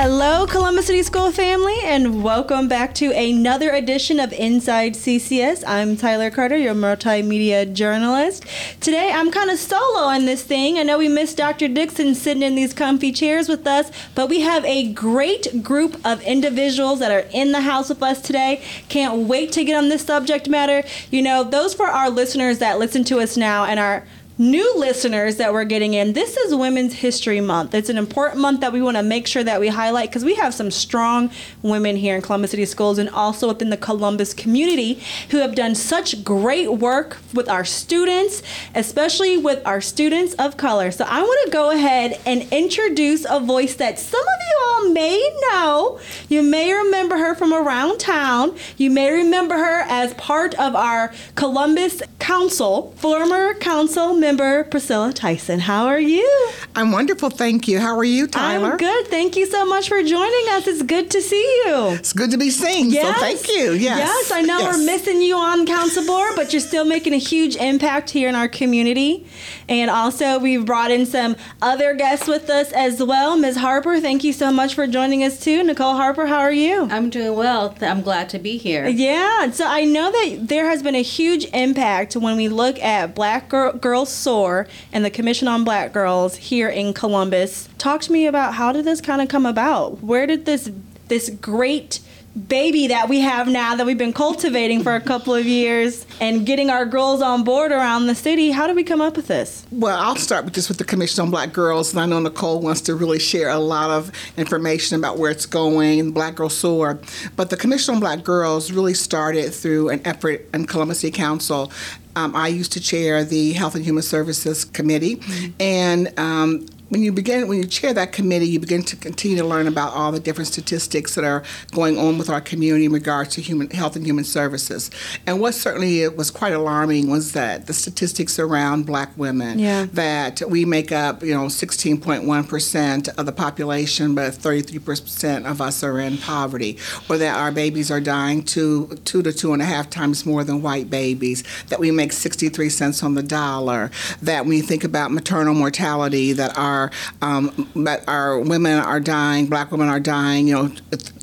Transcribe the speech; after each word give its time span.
Hello, 0.00 0.46
Columbus 0.46 0.86
City 0.86 1.02
School 1.02 1.32
family, 1.32 1.74
and 1.82 2.22
welcome 2.22 2.68
back 2.68 2.94
to 2.94 3.10
another 3.10 3.72
edition 3.72 4.20
of 4.20 4.32
Inside 4.32 4.92
CCS. 4.92 5.64
I'm 5.66 5.96
Tyler 5.96 6.30
Carter, 6.30 6.56
your 6.56 6.76
multimedia 6.76 7.72
journalist. 7.72 8.44
Today, 8.78 9.10
I'm 9.12 9.32
kind 9.32 9.50
of 9.50 9.58
solo 9.58 10.02
on 10.02 10.24
this 10.24 10.44
thing. 10.44 10.78
I 10.78 10.84
know 10.84 10.98
we 10.98 11.08
missed 11.08 11.36
Dr. 11.36 11.66
Dixon 11.66 12.14
sitting 12.14 12.44
in 12.44 12.54
these 12.54 12.72
comfy 12.72 13.10
chairs 13.10 13.48
with 13.48 13.66
us, 13.66 13.90
but 14.14 14.28
we 14.28 14.42
have 14.42 14.64
a 14.64 14.92
great 14.92 15.64
group 15.64 16.00
of 16.06 16.22
individuals 16.22 17.00
that 17.00 17.10
are 17.10 17.28
in 17.32 17.50
the 17.50 17.62
house 17.62 17.88
with 17.88 18.00
us 18.00 18.22
today. 18.22 18.62
Can't 18.88 19.26
wait 19.26 19.50
to 19.50 19.64
get 19.64 19.74
on 19.74 19.88
this 19.88 20.06
subject 20.06 20.48
matter. 20.48 20.86
You 21.10 21.22
know, 21.22 21.42
those 21.42 21.74
for 21.74 21.86
our 21.88 22.08
listeners 22.08 22.58
that 22.58 22.78
listen 22.78 23.02
to 23.02 23.18
us 23.18 23.36
now 23.36 23.64
and 23.64 23.80
are 23.80 24.06
new 24.38 24.72
listeners 24.76 25.36
that 25.36 25.52
we're 25.52 25.64
getting 25.64 25.94
in, 25.94 26.12
this 26.12 26.36
is 26.36 26.54
Women's 26.54 26.94
History 26.94 27.40
Month. 27.40 27.74
It's 27.74 27.88
an 27.88 27.98
important 27.98 28.40
month 28.40 28.60
that 28.60 28.72
we 28.72 28.80
want 28.80 28.96
to 28.96 29.02
make 29.02 29.26
sure 29.26 29.42
that 29.42 29.58
we 29.58 29.66
highlight 29.66 30.10
because 30.10 30.24
we 30.24 30.36
have 30.36 30.54
some 30.54 30.70
strong 30.70 31.30
women 31.60 31.96
here 31.96 32.14
in 32.14 32.22
Columbus 32.22 32.52
City 32.52 32.64
Schools 32.64 32.98
and 32.98 33.10
also 33.10 33.48
within 33.48 33.70
the 33.70 33.76
Columbus 33.76 34.32
community 34.32 35.02
who 35.30 35.38
have 35.38 35.56
done 35.56 35.74
such 35.74 36.22
great 36.22 36.72
work 36.72 37.18
with 37.34 37.48
our 37.48 37.64
students, 37.64 38.44
especially 38.76 39.36
with 39.36 39.60
our 39.66 39.80
students 39.80 40.34
of 40.34 40.56
color. 40.56 40.92
So 40.92 41.04
I 41.08 41.20
want 41.20 41.46
to 41.46 41.50
go 41.50 41.72
ahead 41.72 42.20
and 42.24 42.42
introduce 42.52 43.26
a 43.28 43.40
voice 43.40 43.74
that 43.74 43.98
some 43.98 44.20
of 44.20 44.26
you 44.40 44.64
all 44.68 44.92
may 44.92 45.38
know. 45.50 46.00
You 46.28 46.44
may 46.44 46.72
remember 46.72 47.16
her 47.16 47.34
from 47.34 47.52
around 47.52 47.98
town. 47.98 48.56
You 48.76 48.90
may 48.90 49.10
remember 49.10 49.56
her 49.56 49.80
as 49.88 50.14
part 50.14 50.54
of 50.54 50.76
our 50.76 51.12
Columbus 51.34 52.02
Council, 52.20 52.92
former 52.98 53.54
council 53.54 54.14
member 54.14 54.27
Priscilla 54.36 55.12
Tyson. 55.12 55.60
How 55.60 55.86
are 55.86 55.98
you? 55.98 56.50
I'm 56.76 56.92
wonderful, 56.92 57.30
thank 57.30 57.66
you. 57.66 57.80
How 57.80 57.96
are 57.96 58.04
you, 58.04 58.26
Tyler? 58.26 58.72
I'm 58.72 58.76
good. 58.76 59.06
Thank 59.08 59.36
you 59.36 59.46
so 59.46 59.64
much 59.64 59.88
for 59.88 60.02
joining 60.02 60.48
us. 60.50 60.66
It's 60.66 60.82
good 60.82 61.10
to 61.12 61.22
see 61.22 61.62
you. 61.64 61.88
It's 61.92 62.12
good 62.12 62.30
to 62.32 62.36
be 62.36 62.50
seen. 62.50 62.90
Yes. 62.90 63.14
So 63.14 63.20
thank 63.20 63.48
you. 63.48 63.72
Yes. 63.72 63.98
Yes, 63.98 64.30
I 64.30 64.42
know 64.42 64.58
yes. 64.58 64.76
we're 64.76 64.84
missing 64.84 65.22
you 65.22 65.36
on 65.36 65.66
council 65.66 66.04
board, 66.04 66.32
but 66.36 66.52
you're 66.52 66.60
still 66.60 66.84
making 66.84 67.14
a 67.14 67.18
huge 67.18 67.56
impact 67.56 68.10
here 68.10 68.28
in 68.28 68.34
our 68.34 68.48
community. 68.48 69.26
And 69.68 69.90
also, 69.90 70.38
we've 70.38 70.64
brought 70.64 70.90
in 70.90 71.06
some 71.06 71.36
other 71.62 71.94
guests 71.94 72.28
with 72.28 72.50
us 72.50 72.70
as 72.72 73.02
well. 73.02 73.36
Ms. 73.36 73.56
Harper, 73.56 74.00
thank 74.00 74.24
you 74.24 74.32
so 74.32 74.50
much 74.50 74.74
for 74.74 74.86
joining 74.86 75.24
us 75.24 75.40
too. 75.40 75.62
Nicole 75.62 75.94
Harper, 75.94 76.26
how 76.26 76.40
are 76.40 76.52
you? 76.52 76.88
I'm 76.90 77.08
doing 77.10 77.36
well. 77.36 77.74
I'm 77.80 78.02
glad 78.02 78.28
to 78.30 78.38
be 78.38 78.58
here. 78.58 78.86
Yeah. 78.88 79.50
So 79.50 79.66
I 79.66 79.84
know 79.84 80.10
that 80.10 80.48
there 80.48 80.68
has 80.68 80.82
been 80.82 80.94
a 80.94 81.02
huge 81.02 81.46
impact 81.52 82.16
when 82.16 82.36
we 82.36 82.48
look 82.48 82.78
at 82.80 83.14
Black 83.14 83.48
Girl, 83.48 83.72
Girls 83.72 84.17
SOAR 84.18 84.66
and 84.92 85.04
the 85.04 85.10
Commission 85.10 85.48
on 85.48 85.64
Black 85.64 85.92
Girls 85.92 86.36
here 86.36 86.68
in 86.68 86.92
Columbus. 86.92 87.68
Talk 87.78 88.02
to 88.02 88.12
me 88.12 88.26
about 88.26 88.54
how 88.54 88.72
did 88.72 88.84
this 88.84 89.00
kind 89.00 89.22
of 89.22 89.28
come 89.28 89.46
about? 89.46 90.02
Where 90.02 90.26
did 90.26 90.44
this 90.44 90.70
this 91.08 91.30
great 91.30 92.00
baby 92.46 92.88
that 92.88 93.08
we 93.08 93.20
have 93.20 93.48
now 93.48 93.74
that 93.74 93.84
we've 93.84 93.98
been 93.98 94.12
cultivating 94.12 94.82
for 94.82 94.94
a 94.94 95.00
couple 95.00 95.34
of 95.34 95.46
years 95.46 96.06
and 96.20 96.46
getting 96.46 96.70
our 96.70 96.84
girls 96.84 97.20
on 97.20 97.42
board 97.42 97.72
around 97.72 98.06
the 98.06 98.14
city. 98.14 98.50
How 98.50 98.66
did 98.66 98.76
we 98.76 98.84
come 98.84 99.00
up 99.00 99.16
with 99.16 99.26
this? 99.26 99.66
Well, 99.72 99.98
I'll 99.98 100.16
start 100.16 100.44
with 100.44 100.54
just 100.54 100.68
with 100.68 100.78
the 100.78 100.84
Commission 100.84 101.22
on 101.22 101.30
Black 101.30 101.52
Girls, 101.52 101.92
and 101.92 102.00
I 102.00 102.06
know 102.06 102.20
Nicole 102.20 102.60
wants 102.60 102.82
to 102.82 102.94
really 102.94 103.18
share 103.18 103.48
a 103.48 103.58
lot 103.58 103.90
of 103.90 104.12
information 104.36 104.98
about 104.98 105.18
where 105.18 105.30
it's 105.30 105.46
going, 105.46 106.12
Black 106.12 106.36
Girls 106.36 106.56
Soar. 106.56 107.00
But 107.34 107.50
the 107.50 107.56
Commission 107.56 107.94
on 107.94 108.00
Black 108.00 108.22
Girls 108.22 108.70
really 108.70 108.94
started 108.94 109.52
through 109.52 109.88
an 109.88 110.00
effort 110.04 110.46
in 110.54 110.66
Columbus 110.66 111.00
City 111.00 111.16
Council 111.16 111.72
um, 112.18 112.34
I 112.34 112.48
used 112.48 112.72
to 112.72 112.80
chair 112.80 113.24
the 113.24 113.52
Health 113.52 113.74
and 113.74 113.84
Human 113.84 114.02
Services 114.02 114.64
Committee, 114.64 115.16
mm-hmm. 115.16 115.52
and 115.60 116.18
um, 116.18 116.66
when 116.88 117.02
you 117.02 117.12
begin 117.12 117.48
when 117.48 117.58
you 117.58 117.66
chair 117.66 117.92
that 117.92 118.12
committee 118.12 118.46
you 118.46 118.58
begin 118.58 118.82
to 118.82 118.96
continue 118.96 119.36
to 119.36 119.44
learn 119.44 119.66
about 119.66 119.92
all 119.92 120.10
the 120.10 120.20
different 120.20 120.48
statistics 120.48 121.14
that 121.14 121.24
are 121.24 121.42
going 121.72 121.98
on 121.98 122.18
with 122.18 122.30
our 122.30 122.40
community 122.40 122.86
in 122.86 122.92
regards 122.92 123.34
to 123.34 123.40
human 123.40 123.68
health 123.70 123.96
and 123.96 124.06
human 124.06 124.24
services 124.24 124.90
and 125.26 125.40
what 125.40 125.54
certainly 125.54 126.08
was 126.08 126.30
quite 126.30 126.52
alarming 126.52 127.10
was 127.10 127.32
that 127.32 127.66
the 127.66 127.72
statistics 127.72 128.38
around 128.38 128.86
black 128.86 129.10
women 129.16 129.58
yeah. 129.58 129.86
that 129.92 130.42
we 130.48 130.64
make 130.64 130.92
up 130.92 131.22
you 131.22 131.34
know 131.34 131.46
16.1% 131.46 133.08
of 133.18 133.26
the 133.26 133.32
population 133.32 134.14
but 134.14 134.32
33% 134.32 135.50
of 135.50 135.60
us 135.60 135.82
are 135.82 136.00
in 136.00 136.16
poverty 136.18 136.78
or 137.08 137.18
that 137.18 137.36
our 137.36 137.52
babies 137.52 137.90
are 137.90 138.00
dying 138.00 138.42
two 138.42 138.86
two 139.04 139.22
to 139.22 139.32
two 139.32 139.52
and 139.52 139.60
a 139.60 139.64
half 139.64 139.90
times 139.90 140.24
more 140.24 140.44
than 140.44 140.62
white 140.62 140.88
babies 140.88 141.44
that 141.68 141.78
we 141.78 141.90
make 141.90 142.12
63 142.12 142.68
cents 142.68 143.02
on 143.02 143.14
the 143.14 143.22
dollar 143.22 143.90
that 144.22 144.46
when 144.46 144.56
you 144.56 144.62
think 144.62 144.84
about 144.84 145.10
maternal 145.10 145.54
mortality 145.54 146.32
that 146.32 146.56
our 146.56 146.77
our 146.78 146.90
um, 147.22 147.68
our 148.06 148.38
women 148.40 148.78
are 148.78 149.00
dying, 149.00 149.46
black 149.46 149.70
women 149.72 149.88
are 149.88 150.00
dying, 150.00 150.48
you 150.48 150.54
know, 150.54 150.72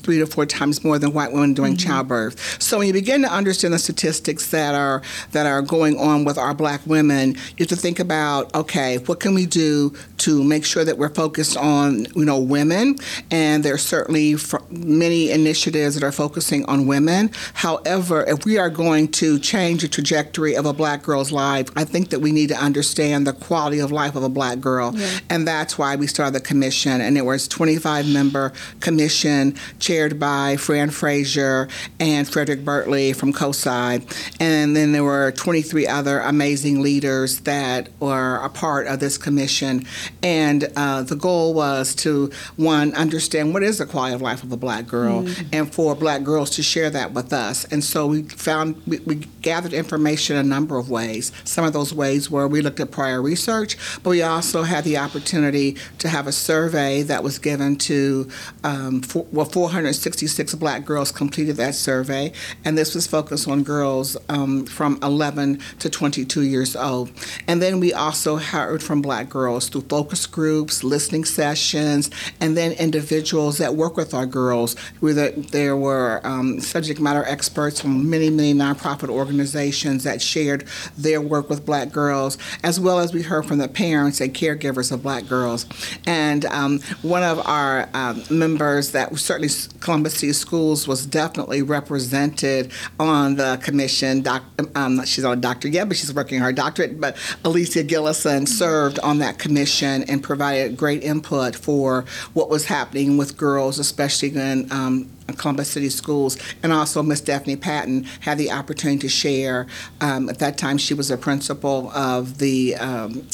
three 0.05 0.19
to 0.19 0.27
four 0.27 0.45
times 0.45 0.83
more 0.83 0.99
than 0.99 1.11
white 1.13 1.33
women 1.33 1.55
during 1.55 1.73
mm-hmm. 1.73 1.89
childbirth. 1.89 2.61
So 2.61 2.77
when 2.77 2.87
you 2.87 2.93
begin 2.93 3.23
to 3.23 3.33
understand 3.33 3.73
the 3.73 3.79
statistics 3.79 4.51
that 4.51 4.75
are 4.75 5.01
that 5.31 5.47
are 5.47 5.63
going 5.63 5.97
on 5.99 6.25
with 6.25 6.37
our 6.37 6.53
black 6.53 6.81
women, 6.85 7.33
you 7.33 7.65
have 7.65 7.67
to 7.69 7.75
think 7.75 7.99
about 7.99 8.53
okay, 8.53 8.99
what 8.99 9.19
can 9.19 9.33
we 9.33 9.47
do 9.47 9.93
to 10.19 10.43
make 10.43 10.63
sure 10.63 10.85
that 10.85 10.99
we're 10.99 11.09
focused 11.09 11.57
on 11.57 12.05
you 12.15 12.23
know 12.23 12.39
women? 12.39 12.97
And 13.31 13.63
there's 13.65 13.81
certainly 13.81 14.35
many 14.69 15.31
initiatives 15.31 15.95
that 15.95 16.03
are 16.03 16.11
focusing 16.11 16.63
on 16.65 16.85
women. 16.85 17.31
However, 17.55 18.23
if 18.25 18.45
we 18.45 18.59
are 18.59 18.69
going 18.69 19.07
to 19.13 19.39
change 19.39 19.81
the 19.81 19.87
trajectory 19.87 20.55
of 20.55 20.67
a 20.67 20.73
black 20.73 21.01
girl's 21.01 21.31
life, 21.31 21.69
I 21.75 21.83
think 21.83 22.11
that 22.11 22.19
we 22.19 22.31
need 22.31 22.49
to 22.49 22.57
understand 22.57 23.25
the 23.25 23.33
quality 23.33 23.79
of 23.79 23.91
life 23.91 24.15
of 24.15 24.23
a 24.23 24.29
black 24.29 24.59
girl, 24.59 24.93
yeah. 24.93 25.19
and 25.31 25.47
that's 25.47 25.79
why 25.79 25.95
we 25.95 26.05
started 26.05 26.35
the 26.35 26.45
commission. 26.45 27.01
And 27.01 27.17
it 27.17 27.25
was 27.25 27.47
25 27.47 28.07
member 28.07 28.53
commission 28.81 29.55
chaired 29.95 30.19
by 30.19 30.57
Fran 30.57 30.89
Frazier 30.89 31.69
and 32.01 32.27
Frederic 32.27 32.65
Bertley 32.65 33.15
from 33.15 33.31
COSI. 33.31 34.05
And 34.41 34.75
then 34.75 34.91
there 34.91 35.05
were 35.05 35.31
23 35.31 35.87
other 35.87 36.19
amazing 36.19 36.81
leaders 36.81 37.39
that 37.41 37.87
were 38.01 38.35
a 38.43 38.49
part 38.49 38.87
of 38.87 38.99
this 38.99 39.17
commission. 39.17 39.85
And 40.21 40.69
uh, 40.75 41.03
the 41.03 41.15
goal 41.15 41.53
was 41.53 41.95
to, 41.95 42.29
one, 42.57 42.93
understand 42.93 43.53
what 43.53 43.63
is 43.63 43.77
the 43.77 43.85
quality 43.85 44.15
of 44.15 44.21
life 44.21 44.43
of 44.43 44.51
a 44.51 44.57
black 44.57 44.85
girl, 44.85 45.23
mm. 45.23 45.47
and 45.53 45.73
for 45.73 45.95
black 45.95 46.23
girls 46.23 46.49
to 46.51 46.63
share 46.63 46.89
that 46.89 47.13
with 47.13 47.31
us. 47.31 47.63
And 47.65 47.81
so 47.81 48.07
we 48.07 48.23
found, 48.23 48.81
we, 48.85 48.99
we 48.99 49.15
gathered 49.41 49.71
information 49.71 50.35
a 50.35 50.43
number 50.43 50.77
of 50.77 50.89
ways. 50.89 51.31
Some 51.45 51.63
of 51.63 51.71
those 51.71 51.93
ways 51.93 52.29
were 52.29 52.49
we 52.49 52.61
looked 52.61 52.81
at 52.81 52.91
prior 52.91 53.21
research, 53.21 53.77
but 54.03 54.09
we 54.09 54.21
also 54.21 54.63
had 54.63 54.83
the 54.83 54.97
opportunity 54.97 55.77
to 55.99 56.09
have 56.09 56.27
a 56.27 56.33
survey 56.33 57.01
that 57.03 57.23
was 57.23 57.39
given 57.39 57.77
to 57.77 58.27
um, 58.65 59.01
for, 59.01 59.25
well, 59.31 59.45
400 59.45 59.84
166 59.85 60.55
black 60.55 60.83
girls 60.83 61.11
completed 61.11 61.57
that 61.57 61.75
survey, 61.75 62.31
and 62.63 62.75
this 62.75 62.95
was 62.95 63.05
focused 63.05 63.47
on 63.47 63.61
girls 63.61 64.17
um, 64.29 64.65
from 64.65 64.97
11 65.03 65.59
to 65.77 65.89
22 65.89 66.41
years 66.41 66.75
old. 66.75 67.11
And 67.47 67.61
then 67.61 67.79
we 67.79 67.93
also 67.93 68.37
heard 68.37 68.81
from 68.81 69.03
black 69.03 69.29
girls 69.29 69.69
through 69.69 69.81
focus 69.81 70.25
groups, 70.25 70.83
listening 70.83 71.23
sessions, 71.23 72.09
and 72.39 72.57
then 72.57 72.71
individuals 72.71 73.59
that 73.59 73.75
work 73.75 73.95
with 73.95 74.15
our 74.15 74.25
girls. 74.25 74.75
Where 75.01 75.13
there 75.13 75.77
were 75.77 76.19
um, 76.23 76.59
subject 76.59 76.99
matter 76.99 77.23
experts 77.25 77.79
from 77.79 78.09
many, 78.09 78.31
many 78.31 78.55
nonprofit 78.55 79.09
organizations 79.09 80.03
that 80.03 80.19
shared 80.19 80.65
their 80.97 81.21
work 81.21 81.47
with 81.47 81.63
black 81.63 81.91
girls, 81.91 82.39
as 82.63 82.79
well 82.79 82.99
as 82.99 83.13
we 83.13 83.21
heard 83.21 83.45
from 83.45 83.59
the 83.59 83.67
parents 83.67 84.19
and 84.19 84.33
caregivers 84.33 84.91
of 84.91 85.03
black 85.03 85.27
girls. 85.27 85.67
And 86.07 86.45
um, 86.45 86.79
one 87.03 87.21
of 87.21 87.45
our 87.45 87.87
um, 87.93 88.23
members 88.31 88.91
that 88.93 89.15
certainly 89.19 89.49
Columbus 89.79 90.15
City 90.15 90.33
Schools 90.33 90.87
was 90.87 91.05
definitely 91.05 91.61
represented 91.61 92.71
on 92.99 93.35
the 93.35 93.59
commission. 93.63 94.21
Doc, 94.21 94.43
um, 94.75 95.03
she's 95.05 95.23
not 95.23 95.33
a 95.33 95.41
doctor 95.41 95.67
yet, 95.67 95.87
but 95.87 95.97
she's 95.97 96.13
working 96.13 96.39
her 96.39 96.51
doctorate. 96.51 96.99
But 96.99 97.17
Alicia 97.43 97.83
Gillison 97.83 98.47
served 98.47 98.99
on 98.99 99.19
that 99.19 99.39
commission 99.39 100.03
and 100.03 100.23
provided 100.23 100.77
great 100.77 101.03
input 101.03 101.55
for 101.55 102.05
what 102.33 102.49
was 102.49 102.65
happening 102.65 103.17
with 103.17 103.37
girls, 103.37 103.79
especially 103.79 104.29
in 104.35 104.71
um, 104.71 105.09
Columbus 105.33 105.69
City 105.71 105.89
Schools, 105.89 106.37
and 106.61 106.71
also 106.71 107.01
Miss 107.01 107.21
Daphne 107.21 107.55
Patton 107.55 108.03
had 108.21 108.37
the 108.37 108.51
opportunity 108.51 108.99
to 108.99 109.09
share. 109.09 109.67
Um, 110.01 110.29
at 110.29 110.39
that 110.39 110.57
time, 110.57 110.77
she 110.77 110.93
was 110.93 111.09
a 111.09 111.17
principal 111.17 111.89
of 111.91 112.37
the 112.37 112.75
um, 112.75 113.27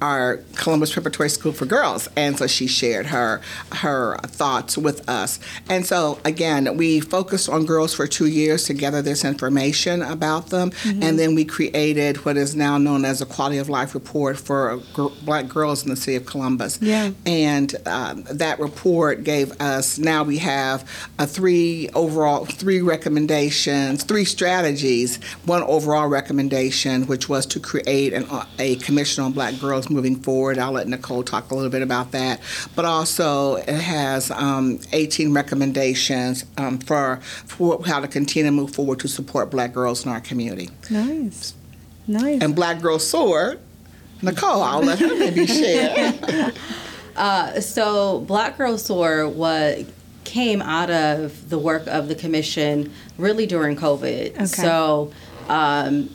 our 0.00 0.38
Columbus 0.54 0.92
Preparatory 0.92 1.30
School 1.30 1.52
for 1.52 1.66
Girls, 1.66 2.08
and 2.16 2.38
so 2.38 2.46
she 2.46 2.66
shared 2.66 3.06
her 3.06 3.40
her 3.72 4.18
thoughts 4.18 4.76
with 4.76 5.08
us. 5.08 5.40
And 5.68 5.86
so 5.86 6.18
again, 6.24 6.76
we 6.76 7.00
focused 7.00 7.48
on 7.48 7.64
girls 7.66 7.94
for 7.94 8.06
two 8.06 8.26
years 8.26 8.64
to 8.66 8.74
gather 8.74 9.02
this 9.02 9.24
information 9.24 10.02
about 10.02 10.48
them, 10.48 10.70
mm-hmm. 10.70 11.02
and 11.02 11.18
then 11.18 11.34
we 11.34 11.44
created 11.44 12.24
what 12.24 12.36
is 12.36 12.54
now 12.54 12.78
known 12.78 13.04
as 13.04 13.22
a 13.22 13.26
quality 13.26 13.58
of 13.58 13.68
life 13.68 13.94
report 13.94 14.38
for 14.38 14.80
gr- 14.92 15.08
Black 15.22 15.48
girls 15.48 15.82
in 15.82 15.90
the 15.90 15.96
city 15.96 16.16
of 16.16 16.26
Columbus. 16.26 16.78
Yeah. 16.80 17.10
And 17.26 17.74
um, 17.86 18.24
that 18.30 18.60
report 18.60 19.24
gave 19.24 19.58
us 19.60 19.98
now 19.98 20.22
we 20.22 20.38
have 20.38 20.88
a 21.18 21.26
three 21.38 21.88
overall, 21.94 22.44
three 22.46 22.80
recommendations, 22.82 24.02
three 24.02 24.24
strategies. 24.24 25.22
One 25.44 25.62
overall 25.62 26.08
recommendation, 26.08 27.06
which 27.06 27.28
was 27.28 27.46
to 27.46 27.60
create 27.60 28.12
an, 28.12 28.26
a 28.58 28.74
commission 28.76 29.22
on 29.22 29.30
black 29.30 29.56
girls 29.60 29.88
moving 29.88 30.16
forward. 30.16 30.58
I'll 30.58 30.72
let 30.72 30.88
Nicole 30.88 31.22
talk 31.22 31.52
a 31.52 31.54
little 31.54 31.70
bit 31.70 31.82
about 31.82 32.10
that. 32.10 32.40
But 32.74 32.86
also, 32.86 33.54
it 33.54 33.68
has 33.68 34.32
um, 34.32 34.80
18 34.92 35.32
recommendations 35.32 36.44
um, 36.56 36.80
for, 36.80 37.20
for 37.22 37.84
how 37.86 38.00
to 38.00 38.08
continue 38.08 38.50
to 38.50 38.56
move 38.56 38.74
forward 38.74 38.98
to 38.98 39.08
support 39.08 39.48
black 39.48 39.72
girls 39.72 40.04
in 40.04 40.10
our 40.10 40.20
community. 40.20 40.70
Nice. 40.90 41.54
Nice. 42.08 42.42
And 42.42 42.56
Black 42.56 42.82
Girls 42.82 43.06
Soar, 43.06 43.58
Nicole, 44.22 44.60
I'll 44.60 44.80
let 44.80 44.98
her 44.98 45.16
maybe 45.16 45.46
share. 45.46 46.52
Uh, 47.18 47.60
so 47.60 48.20
Black 48.20 48.56
Girls 48.56 48.84
Soar 48.84 49.28
was 49.28 49.84
came 50.28 50.60
out 50.60 50.90
of 50.90 51.48
the 51.48 51.58
work 51.58 51.86
of 51.86 52.08
the 52.08 52.14
commission 52.14 52.92
really 53.16 53.46
during 53.46 53.76
COVID. 53.76 54.34
Okay. 54.34 54.44
So 54.44 55.10
um, 55.48 56.14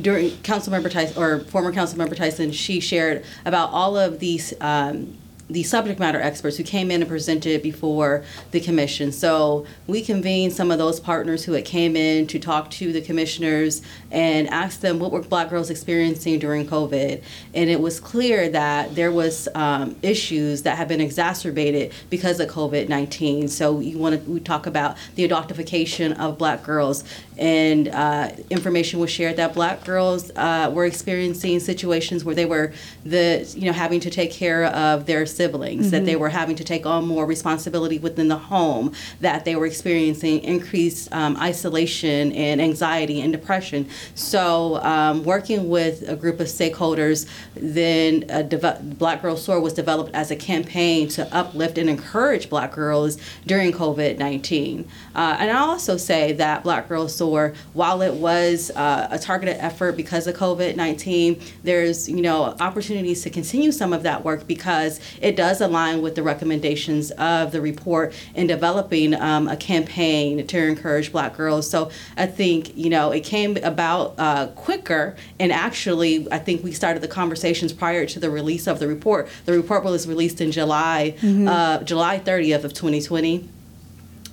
during 0.00 0.30
Councilmember 0.42 0.90
Tyson 0.90 1.22
or 1.22 1.40
former 1.40 1.72
Councilmember 1.72 2.16
Tyson, 2.16 2.50
she 2.50 2.80
shared 2.80 3.24
about 3.44 3.70
all 3.70 3.96
of 3.96 4.18
these. 4.18 4.52
Um, 4.60 5.16
the 5.48 5.62
subject 5.62 6.00
matter 6.00 6.20
experts 6.20 6.56
who 6.56 6.64
came 6.64 6.90
in 6.90 7.02
and 7.02 7.08
presented 7.08 7.62
before 7.62 8.24
the 8.50 8.60
commission. 8.60 9.12
So 9.12 9.66
we 9.86 10.02
convened 10.02 10.52
some 10.52 10.70
of 10.70 10.78
those 10.78 10.98
partners 10.98 11.44
who 11.44 11.52
had 11.52 11.64
came 11.64 11.96
in 11.96 12.26
to 12.28 12.38
talk 12.38 12.70
to 12.72 12.92
the 12.92 13.00
commissioners 13.00 13.82
and 14.10 14.48
asked 14.48 14.82
them 14.82 14.98
what 14.98 15.12
were 15.12 15.22
black 15.22 15.50
girls 15.50 15.70
experiencing 15.70 16.38
during 16.38 16.66
COVID. 16.66 17.22
And 17.54 17.70
it 17.70 17.80
was 17.80 18.00
clear 18.00 18.48
that 18.48 18.94
there 18.94 19.12
was 19.12 19.48
um, 19.54 19.94
issues 20.02 20.62
that 20.62 20.76
have 20.78 20.88
been 20.88 21.00
exacerbated 21.00 21.92
because 22.10 22.40
of 22.40 22.48
COVID-19. 22.48 23.48
So 23.48 23.72
we 23.72 23.94
want 23.94 24.24
to 24.24 24.30
we 24.30 24.40
talk 24.40 24.66
about 24.66 24.96
the 25.14 25.28
adultification 25.28 26.18
of 26.18 26.38
black 26.38 26.62
girls 26.64 27.04
and 27.38 27.88
uh, 27.88 28.30
information 28.50 28.98
was 28.98 29.10
shared 29.10 29.36
that 29.36 29.52
black 29.54 29.84
girls 29.84 30.30
uh, 30.36 30.70
were 30.72 30.86
experiencing 30.86 31.60
situations 31.60 32.24
where 32.24 32.34
they 32.34 32.46
were 32.46 32.72
the 33.04 33.46
you 33.56 33.66
know 33.66 33.72
having 33.72 34.00
to 34.00 34.10
take 34.10 34.30
care 34.30 34.64
of 34.64 35.06
their 35.06 35.26
siblings 35.26 35.90
that 35.90 36.04
they 36.06 36.16
were 36.16 36.30
having 36.30 36.56
to 36.56 36.64
take 36.64 36.86
on 36.86 37.06
more 37.06 37.26
responsibility 37.26 37.98
within 37.98 38.28
the 38.28 38.38
home 38.38 38.92
that 39.20 39.44
they 39.44 39.54
were 39.54 39.66
experiencing 39.66 40.42
increased 40.42 41.12
um, 41.12 41.36
isolation 41.36 42.32
and 42.32 42.60
anxiety 42.60 43.20
and 43.20 43.32
depression. 43.32 43.88
So 44.14 44.76
um, 44.82 45.22
working 45.24 45.68
with 45.68 46.08
a 46.08 46.16
group 46.16 46.40
of 46.40 46.46
stakeholders 46.46 47.28
then 47.54 48.24
a 48.28 48.42
deve- 48.42 48.98
black 48.98 49.22
girls 49.22 49.42
soar 49.44 49.60
was 49.60 49.72
developed 49.72 50.14
as 50.14 50.30
a 50.30 50.36
campaign 50.36 51.08
to 51.08 51.36
uplift 51.36 51.78
and 51.78 51.88
encourage 51.90 52.48
black 52.48 52.72
girls 52.72 53.18
during 53.46 53.72
covid-19 53.72 54.84
uh, 55.14 55.36
and 55.38 55.50
i 55.50 55.58
also 55.58 55.96
say 55.96 56.32
that 56.32 56.62
black 56.62 56.88
girls 56.88 57.14
soar 57.14 57.25
while 57.72 58.02
it 58.02 58.14
was 58.14 58.70
uh, 58.74 59.08
a 59.10 59.18
targeted 59.18 59.56
effort 59.58 59.92
because 59.96 60.26
of 60.26 60.34
covid-19 60.36 61.42
there's 61.62 62.08
you 62.08 62.22
know 62.22 62.56
opportunities 62.60 63.22
to 63.22 63.30
continue 63.30 63.72
some 63.72 63.92
of 63.92 64.02
that 64.02 64.24
work 64.24 64.46
because 64.46 65.00
it 65.20 65.36
does 65.36 65.60
align 65.60 66.02
with 66.02 66.14
the 66.14 66.22
recommendations 66.22 67.10
of 67.12 67.52
the 67.52 67.60
report 67.60 68.12
in 68.34 68.46
developing 68.46 69.14
um, 69.14 69.48
a 69.48 69.56
campaign 69.56 70.46
to 70.46 70.58
encourage 70.58 71.12
black 71.12 71.36
girls. 71.36 71.68
So 71.68 71.90
i 72.16 72.26
think 72.26 72.76
you 72.76 72.90
know 72.90 73.10
it 73.10 73.24
came 73.24 73.56
about 73.58 74.14
uh, 74.18 74.48
quicker 74.48 75.16
and 75.38 75.52
actually 75.52 76.30
i 76.32 76.38
think 76.38 76.62
we 76.62 76.72
started 76.72 77.02
the 77.02 77.08
conversations 77.08 77.72
prior 77.72 78.06
to 78.06 78.20
the 78.20 78.30
release 78.30 78.66
of 78.66 78.78
the 78.78 78.88
report. 78.88 79.28
The 79.44 79.52
report 79.52 79.84
was 79.84 80.06
released 80.06 80.40
in 80.40 80.52
july 80.52 81.16
uh, 81.48 81.82
july 81.82 82.18
30th 82.18 82.64
of 82.64 82.72
2020 82.74 83.48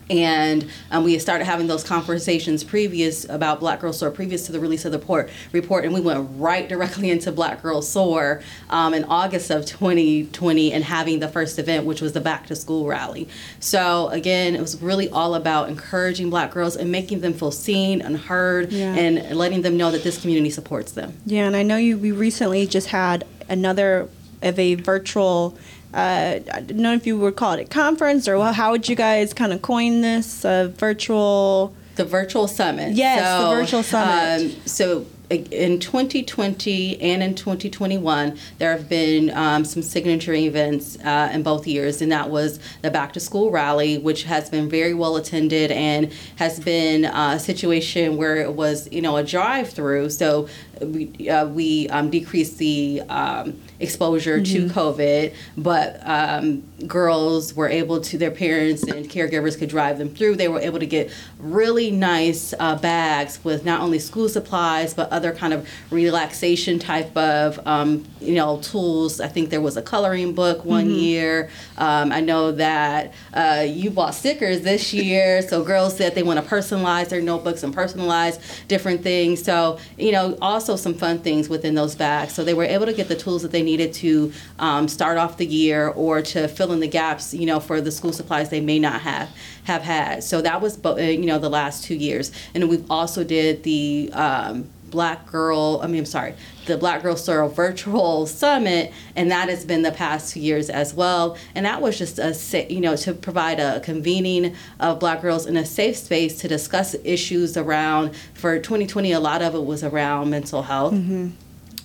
and 0.09 0.69
um, 0.91 1.03
we 1.03 1.13
had 1.13 1.21
started 1.21 1.45
having 1.45 1.67
those 1.67 1.83
conversations 1.83 2.63
previous 2.63 3.27
about 3.29 3.59
Black 3.59 3.79
Girl 3.79 3.93
Soar 3.93 4.11
previous 4.11 4.45
to 4.45 4.51
the 4.51 4.59
release 4.59 4.85
of 4.85 4.91
the 4.91 4.97
report, 4.99 5.29
report 5.51 5.85
and 5.85 5.93
we 5.93 6.01
went 6.01 6.27
right 6.35 6.67
directly 6.67 7.09
into 7.09 7.31
Black 7.31 7.61
Girl 7.61 7.81
Soar 7.81 8.41
um, 8.69 8.93
in 8.93 9.03
August 9.05 9.49
of 9.49 9.65
2020 9.65 10.71
and 10.73 10.83
having 10.83 11.19
the 11.19 11.27
first 11.27 11.57
event, 11.59 11.85
which 11.85 12.01
was 12.01 12.13
the 12.13 12.21
Back 12.21 12.47
to 12.47 12.55
School 12.55 12.85
rally. 12.87 13.27
So 13.59 14.09
again, 14.09 14.55
it 14.55 14.61
was 14.61 14.81
really 14.81 15.09
all 15.09 15.35
about 15.35 15.69
encouraging 15.69 16.29
Black 16.29 16.51
girls 16.51 16.75
and 16.75 16.91
making 16.91 17.21
them 17.21 17.33
feel 17.33 17.51
seen 17.51 18.01
and 18.01 18.17
heard, 18.17 18.71
Yeah. 18.71 18.93
and 18.95 19.35
letting 19.37 19.61
them 19.61 19.77
know 19.77 19.91
that 19.91 20.03
this 20.03 20.19
community 20.21 20.49
supports 20.49 20.91
them. 20.93 21.13
Yeah, 21.25 21.45
and 21.47 21.55
I 21.55 21.63
know 21.63 21.77
you. 21.77 21.97
We 21.97 22.11
recently 22.11 22.67
just 22.67 22.87
had 22.87 23.25
another 23.49 24.09
of 24.41 24.59
a 24.59 24.75
virtual. 24.75 25.57
Uh, 25.93 26.39
I 26.51 26.61
don't 26.61 26.79
know 26.79 26.93
if 26.93 27.05
you 27.05 27.17
would 27.19 27.35
call 27.35 27.53
it 27.53 27.59
a 27.59 27.65
conference 27.65 28.27
or 28.27 28.41
how 28.51 28.71
would 28.71 28.89
you 28.89 28.95
guys 28.95 29.33
kind 29.33 29.53
of 29.53 29.61
coin 29.61 30.01
this 30.01 30.43
uh, 30.43 30.71
virtual? 30.75 31.73
The 31.95 32.05
virtual 32.05 32.47
summit. 32.47 32.93
Yes, 32.93 33.41
the 33.41 33.55
virtual 33.55 33.83
summit. 33.83 34.55
Um, 34.55 34.61
so 34.65 35.05
in 35.29 35.79
2020 35.79 37.01
and 37.01 37.23
in 37.23 37.35
2021, 37.35 38.37
there 38.57 38.71
have 38.71 38.89
been 38.89 39.29
um, 39.31 39.65
some 39.65 39.81
signature 39.81 40.33
events 40.33 40.97
uh, 40.99 41.29
in 41.33 41.43
both 41.43 41.65
years, 41.67 42.01
and 42.01 42.11
that 42.11 42.29
was 42.29 42.59
the 42.81 42.91
Back 42.91 43.13
to 43.13 43.19
School 43.19 43.51
rally, 43.51 43.97
which 43.97 44.23
has 44.23 44.49
been 44.49 44.69
very 44.69 44.93
well 44.93 45.15
attended 45.15 45.71
and 45.71 46.11
has 46.37 46.59
been 46.59 47.05
uh, 47.05 47.33
a 47.35 47.39
situation 47.39 48.17
where 48.17 48.37
it 48.37 48.53
was, 48.53 48.91
you 48.91 49.01
know, 49.01 49.17
a 49.17 49.23
drive-through. 49.23 50.09
So 50.09 50.47
we 50.81 51.29
uh, 51.29 51.47
we 51.47 51.87
um, 51.89 52.09
decreased 52.09 52.57
the 52.57 53.01
um, 53.09 53.59
exposure 53.83 54.41
to 54.41 54.67
COVID, 54.69 55.33
but 55.57 55.99
um, 56.03 56.63
girls 56.87 57.53
were 57.53 57.67
able 57.67 58.01
to 58.01 58.17
their 58.17 58.31
parents 58.31 58.83
and 58.83 59.09
caregivers 59.09 59.57
could 59.57 59.69
drive 59.69 59.97
them 59.97 60.09
through. 60.09 60.35
They 60.37 60.47
were 60.47 60.59
able 60.59 60.79
to 60.79 60.85
get 60.85 61.11
really 61.37 61.91
nice 61.91 62.53
uh, 62.59 62.75
bags 62.77 63.43
with 63.43 63.65
not 63.65 63.81
only 63.81 63.99
school 63.99 64.29
supplies 64.29 64.93
but 64.93 65.11
other 65.11 65.33
kind 65.33 65.53
of 65.53 65.67
relaxation 65.91 66.79
type 66.79 67.15
of 67.17 67.59
um, 67.67 68.05
you 68.21 68.35
know 68.35 68.59
tools. 68.61 69.19
I 69.19 69.27
think 69.27 69.49
there 69.49 69.61
was 69.61 69.77
a 69.77 69.81
coloring 69.81 70.33
book 70.33 70.65
one 70.65 70.89
year. 70.89 71.49
Um, 71.77 72.11
I 72.11 72.21
know 72.21 72.53
that 72.53 73.13
uh, 73.33 73.65
you 73.67 73.89
bought 73.89 74.15
stickers 74.15 74.61
this 74.61 74.93
year, 74.93 75.41
so 75.41 75.63
girls 75.63 75.97
said 75.97 76.15
they 76.15 76.23
want 76.23 76.39
to 76.39 76.45
personalize 76.45 77.09
their 77.09 77.21
notebooks 77.21 77.63
and 77.63 77.75
personalize 77.75 78.39
different 78.67 79.03
things. 79.03 79.43
So 79.43 79.79
you 79.97 80.11
know 80.11 80.37
also 80.41 80.75
some 80.75 80.93
fun 80.93 81.19
things 81.19 81.49
within 81.49 81.75
those 81.75 81.95
bags. 81.95 82.33
So 82.33 82.43
they 82.43 82.53
were 82.53 82.63
able 82.63 82.85
to 82.85 82.93
get 82.93 83.07
the 83.07 83.15
tools 83.15 83.41
that 83.41 83.51
they 83.51 83.61
needed 83.61 83.72
to 83.77 84.33
um, 84.59 84.87
start 84.87 85.17
off 85.17 85.37
the 85.37 85.45
year 85.45 85.87
or 85.87 86.21
to 86.21 86.47
fill 86.47 86.71
in 86.71 86.79
the 86.79 86.87
gaps, 86.87 87.33
you 87.33 87.45
know, 87.45 87.59
for 87.59 87.81
the 87.81 87.91
school 87.91 88.13
supplies 88.13 88.49
they 88.49 88.61
may 88.61 88.79
not 88.79 89.01
have 89.01 89.29
have 89.65 89.81
had. 89.81 90.23
So 90.23 90.41
that 90.41 90.61
was, 90.61 90.83
uh, 90.85 90.95
you 90.95 91.25
know, 91.25 91.39
the 91.39 91.49
last 91.49 91.83
two 91.83 91.95
years, 91.95 92.31
and 92.53 92.69
we've 92.69 92.89
also 92.89 93.23
did 93.23 93.63
the. 93.63 94.09
Um, 94.13 94.69
Black 94.93 95.25
Girl, 95.25 95.79
I 95.81 95.87
mean, 95.87 96.01
I'm 96.01 96.05
sorry, 96.05 96.35
the 96.67 96.77
Black 96.77 97.01
Girls 97.01 97.25
Soar 97.25 97.49
Virtual 97.49 98.27
Summit, 98.27 98.93
and 99.15 99.31
that 99.31 99.49
has 99.49 99.65
been 99.65 99.81
the 99.81 99.91
past 99.91 100.31
two 100.31 100.39
years 100.39 100.69
as 100.69 100.93
well. 100.93 101.35
And 101.55 101.65
that 101.65 101.81
was 101.81 101.97
just 101.97 102.19
a, 102.19 102.71
you 102.71 102.79
know, 102.79 102.95
to 102.97 103.15
provide 103.15 103.59
a 103.59 103.79
convening 103.79 104.55
of 104.79 104.99
Black 104.99 105.23
girls 105.23 105.47
in 105.47 105.57
a 105.57 105.65
safe 105.65 105.97
space 105.97 106.37
to 106.41 106.47
discuss 106.47 106.95
issues 107.03 107.57
around. 107.57 108.15
For 108.35 108.59
2020, 108.59 109.11
a 109.13 109.19
lot 109.19 109.41
of 109.41 109.55
it 109.55 109.65
was 109.65 109.83
around 109.83 110.29
mental 110.29 110.61
health. 110.61 110.93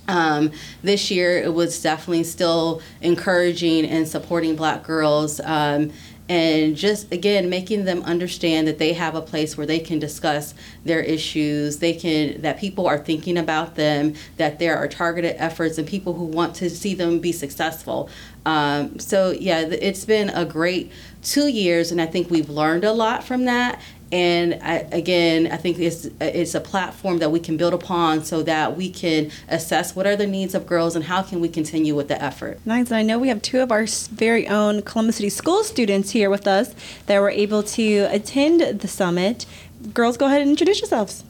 Um, 0.08 0.52
this 0.82 1.10
year, 1.10 1.38
it 1.38 1.52
was 1.52 1.80
definitely 1.80 2.24
still 2.24 2.82
encouraging 3.00 3.84
and 3.84 4.08
supporting 4.08 4.56
Black 4.56 4.82
girls. 4.82 5.38
Um, 5.40 5.92
and 6.28 6.76
just 6.76 7.10
again 7.10 7.48
making 7.48 7.84
them 7.84 8.02
understand 8.02 8.68
that 8.68 8.78
they 8.78 8.92
have 8.92 9.14
a 9.14 9.22
place 9.22 9.56
where 9.56 9.66
they 9.66 9.78
can 9.78 9.98
discuss 9.98 10.54
their 10.84 11.00
issues 11.00 11.78
they 11.78 11.94
can 11.94 12.40
that 12.42 12.58
people 12.58 12.86
are 12.86 12.98
thinking 12.98 13.38
about 13.38 13.76
them 13.76 14.14
that 14.36 14.58
there 14.58 14.76
are 14.76 14.86
targeted 14.86 15.34
efforts 15.38 15.78
and 15.78 15.88
people 15.88 16.14
who 16.14 16.24
want 16.24 16.54
to 16.54 16.68
see 16.68 16.94
them 16.94 17.18
be 17.18 17.32
successful 17.32 18.10
um, 18.44 18.98
so 18.98 19.30
yeah 19.30 19.60
it's 19.60 20.04
been 20.04 20.28
a 20.30 20.44
great 20.44 20.92
two 21.22 21.48
years 21.48 21.90
and 21.90 22.00
i 22.00 22.06
think 22.06 22.30
we've 22.30 22.50
learned 22.50 22.84
a 22.84 22.92
lot 22.92 23.24
from 23.24 23.46
that 23.46 23.80
and 24.10 24.58
I, 24.62 24.86
again, 24.90 25.48
I 25.52 25.56
think 25.56 25.78
it's 25.78 26.08
it's 26.20 26.54
a 26.54 26.60
platform 26.60 27.18
that 27.18 27.30
we 27.30 27.40
can 27.40 27.56
build 27.56 27.74
upon 27.74 28.24
so 28.24 28.42
that 28.42 28.76
we 28.76 28.88
can 28.88 29.30
assess 29.48 29.94
what 29.94 30.06
are 30.06 30.16
the 30.16 30.26
needs 30.26 30.54
of 30.54 30.66
girls 30.66 30.96
and 30.96 31.04
how 31.04 31.22
can 31.22 31.40
we 31.40 31.48
continue 31.48 31.94
with 31.94 32.08
the 32.08 32.22
effort. 32.22 32.58
Nice. 32.64 32.86
And 32.86 32.96
I 32.96 33.02
know 33.02 33.18
we 33.18 33.28
have 33.28 33.42
two 33.42 33.60
of 33.60 33.70
our 33.70 33.86
very 34.10 34.48
own 34.48 34.82
Columbus 34.82 35.16
City 35.16 35.28
School 35.28 35.62
students 35.62 36.10
here 36.12 36.30
with 36.30 36.46
us 36.46 36.74
that 37.06 37.20
were 37.20 37.30
able 37.30 37.62
to 37.62 38.08
attend 38.10 38.80
the 38.80 38.88
summit. 38.88 39.44
Girls, 39.92 40.16
go 40.16 40.26
ahead 40.26 40.40
and 40.40 40.50
introduce 40.50 40.80
yourselves. 40.80 41.24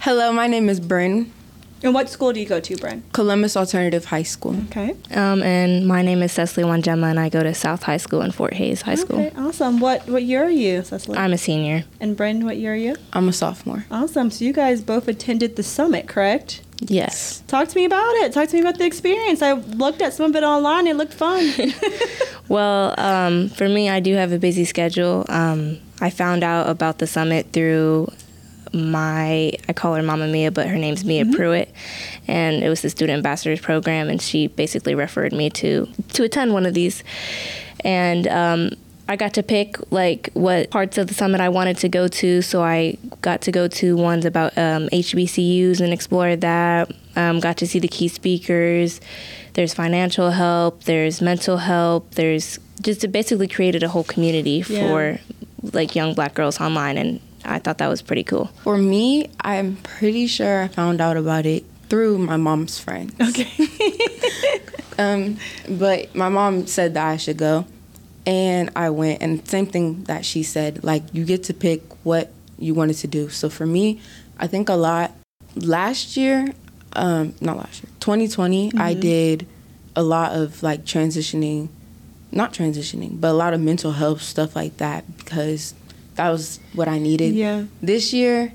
Hello, 0.00 0.32
my 0.32 0.46
name 0.46 0.68
is 0.68 0.80
Bryn, 0.80 1.32
And 1.84 1.92
what 1.92 2.08
school 2.08 2.32
do 2.32 2.40
you 2.40 2.46
go 2.46 2.60
to, 2.60 2.76
Bryn? 2.76 3.02
Columbus 3.12 3.58
Alternative 3.58 4.06
High 4.06 4.22
School. 4.22 4.56
Okay. 4.68 4.96
Um, 5.10 5.42
and 5.42 5.86
my 5.86 6.00
name 6.00 6.22
is 6.22 6.32
Sesily 6.32 6.64
Wanjema, 6.66 7.10
and 7.10 7.20
I 7.20 7.28
go 7.28 7.42
to 7.42 7.52
South 7.52 7.82
High 7.82 7.98
School 7.98 8.22
and 8.22 8.34
Fort 8.34 8.54
Hayes 8.54 8.80
High 8.80 8.94
School. 8.94 9.20
Okay, 9.20 9.36
awesome. 9.36 9.80
What 9.80 10.08
what 10.08 10.22
year 10.22 10.42
are 10.44 10.50
you, 10.50 10.82
Sesily? 10.82 11.18
I'm 11.18 11.34
a 11.34 11.38
senior. 11.38 11.84
and 12.00 12.16
Bryn, 12.16 12.46
what 12.46 12.56
year 12.56 12.72
are 12.72 12.76
you? 12.76 12.96
I'm 13.12 13.28
a 13.28 13.34
sophomore. 13.34 13.84
Awesome. 13.90 14.30
So 14.30 14.46
you 14.46 14.54
guys 14.54 14.80
both 14.80 15.08
attended 15.08 15.56
the 15.56 15.62
summit, 15.62 16.08
correct? 16.08 16.62
Yes. 16.80 17.42
Talk 17.48 17.68
to 17.68 17.76
me 17.76 17.84
about 17.84 18.14
it. 18.16 18.32
Talk 18.32 18.48
to 18.48 18.54
me 18.56 18.60
about 18.60 18.78
the 18.78 18.86
experience. 18.86 19.42
I 19.42 19.52
looked 19.52 20.00
at 20.00 20.14
some 20.14 20.30
of 20.30 20.36
it 20.36 20.42
online. 20.42 20.86
It 20.86 20.96
looked 20.96 21.14
fun. 21.14 21.52
Well, 22.48 22.94
um, 22.98 23.48
for 23.48 23.68
me, 23.68 23.88
I 23.88 24.00
do 24.00 24.14
have 24.16 24.30
a 24.32 24.38
busy 24.38 24.66
schedule. 24.66 25.24
Um, 25.30 25.78
I 26.02 26.10
found 26.10 26.44
out 26.44 26.68
about 26.68 26.98
the 26.98 27.06
summit 27.06 27.52
through 27.52 28.12
my 28.74 29.52
I 29.68 29.72
call 29.72 29.94
her 29.94 30.02
Mama 30.02 30.26
Mia, 30.26 30.50
but 30.50 30.66
her 30.68 30.76
name's 30.76 31.04
Mia 31.04 31.24
Pruitt, 31.26 31.72
and 32.28 32.62
it 32.62 32.68
was 32.68 32.82
the 32.82 32.90
student 32.90 33.16
ambassadors 33.18 33.60
program, 33.60 34.08
and 34.08 34.20
she 34.20 34.48
basically 34.48 34.94
referred 34.94 35.32
me 35.32 35.50
to 35.50 35.86
to 36.14 36.24
attend 36.24 36.52
one 36.52 36.66
of 36.66 36.74
these, 36.74 37.02
and 37.80 38.26
um, 38.28 38.70
I 39.08 39.16
got 39.16 39.34
to 39.34 39.42
pick 39.42 39.76
like 39.92 40.30
what 40.34 40.70
parts 40.70 40.98
of 40.98 41.06
the 41.06 41.14
summit 41.14 41.40
I 41.40 41.48
wanted 41.50 41.76
to 41.78 41.88
go 41.88 42.08
to. 42.08 42.42
So 42.42 42.62
I 42.62 42.96
got 43.20 43.42
to 43.42 43.52
go 43.52 43.68
to 43.68 43.96
ones 43.96 44.24
about 44.24 44.56
um, 44.58 44.88
HBCUs 44.88 45.80
and 45.80 45.92
explore 45.92 46.36
that. 46.36 46.90
Um, 47.16 47.38
got 47.40 47.58
to 47.58 47.66
see 47.66 47.78
the 47.78 47.88
key 47.88 48.08
speakers. 48.08 49.00
There's 49.52 49.72
financial 49.74 50.30
help. 50.30 50.84
There's 50.84 51.20
mental 51.22 51.58
help. 51.58 52.14
There's 52.14 52.58
just 52.80 53.04
it 53.04 53.08
basically 53.12 53.46
created 53.46 53.82
a 53.82 53.88
whole 53.88 54.04
community 54.04 54.64
Yeah. 54.66 54.88
for 54.88 55.20
like 55.72 55.94
young 55.94 56.14
black 56.14 56.34
girls 56.34 56.60
online, 56.60 56.98
and 56.98 57.20
I 57.44 57.58
thought 57.58 57.78
that 57.78 57.88
was 57.88 58.02
pretty 58.02 58.24
cool. 58.24 58.46
For 58.62 58.76
me, 58.78 59.28
I'm 59.40 59.76
pretty 59.76 60.26
sure 60.26 60.62
I 60.62 60.68
found 60.68 61.00
out 61.00 61.16
about 61.16 61.46
it 61.46 61.64
through 61.88 62.18
my 62.18 62.36
mom's 62.36 62.78
friend. 62.78 63.14
Okay. 63.20 63.50
Um, 64.98 65.38
but 65.68 66.14
my 66.14 66.28
mom 66.28 66.66
said 66.66 66.94
that 66.94 67.06
I 67.06 67.16
should 67.16 67.36
go, 67.36 67.66
and 68.26 68.70
I 68.76 68.90
went. 68.90 69.22
And 69.22 69.46
same 69.46 69.66
thing 69.66 70.04
that 70.04 70.24
she 70.24 70.42
said, 70.42 70.84
like 70.84 71.02
you 71.12 71.24
get 71.24 71.44
to 71.44 71.54
pick 71.54 71.82
what 72.04 72.30
you 72.58 72.74
wanted 72.74 72.94
to 72.98 73.06
do. 73.06 73.28
So 73.28 73.50
for 73.50 73.66
me, 73.66 74.00
I 74.38 74.46
think 74.46 74.68
a 74.68 74.74
lot. 74.74 75.12
Last 75.56 76.16
year, 76.16 76.52
um, 76.94 77.34
not 77.40 77.56
last 77.56 77.82
year, 77.82 77.90
2020, 78.00 78.72
I 78.76 78.94
did 78.94 79.46
a 79.94 80.02
lot 80.02 80.32
of 80.32 80.64
like 80.64 80.84
transitioning, 80.84 81.68
not 82.32 82.52
transitioning, 82.52 83.20
but 83.20 83.28
a 83.28 83.34
lot 83.34 83.54
of 83.54 83.60
mental 83.60 83.92
health 83.92 84.20
stuff 84.20 84.56
like 84.56 84.78
that 84.78 85.04
because 85.16 85.74
that 86.16 86.30
was 86.30 86.60
what 86.72 86.88
I 86.88 86.98
needed. 86.98 87.34
Yeah. 87.34 87.64
This 87.82 88.12
year, 88.12 88.52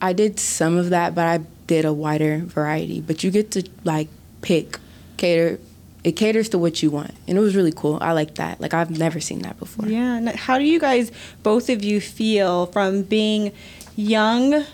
I 0.00 0.12
did 0.12 0.40
some 0.40 0.76
of 0.76 0.90
that, 0.90 1.14
but 1.14 1.26
I 1.26 1.40
did 1.66 1.84
a 1.84 1.92
wider 1.92 2.38
variety. 2.38 3.00
But 3.00 3.22
you 3.22 3.30
get 3.30 3.50
to 3.52 3.68
like 3.84 4.08
pick, 4.40 4.78
cater. 5.16 5.58
It 6.04 6.12
caters 6.12 6.48
to 6.48 6.58
what 6.58 6.82
you 6.82 6.90
want, 6.90 7.12
and 7.28 7.38
it 7.38 7.40
was 7.40 7.54
really 7.54 7.70
cool. 7.70 7.98
I 8.00 8.12
like 8.12 8.34
that. 8.34 8.60
Like 8.60 8.74
I've 8.74 8.90
never 8.90 9.20
seen 9.20 9.40
that 9.42 9.58
before. 9.58 9.86
Yeah. 9.86 10.34
How 10.34 10.58
do 10.58 10.64
you 10.64 10.80
guys, 10.80 11.12
both 11.44 11.70
of 11.70 11.84
you, 11.84 12.00
feel 12.00 12.66
from 12.66 13.02
being 13.02 13.52
young 13.94 14.64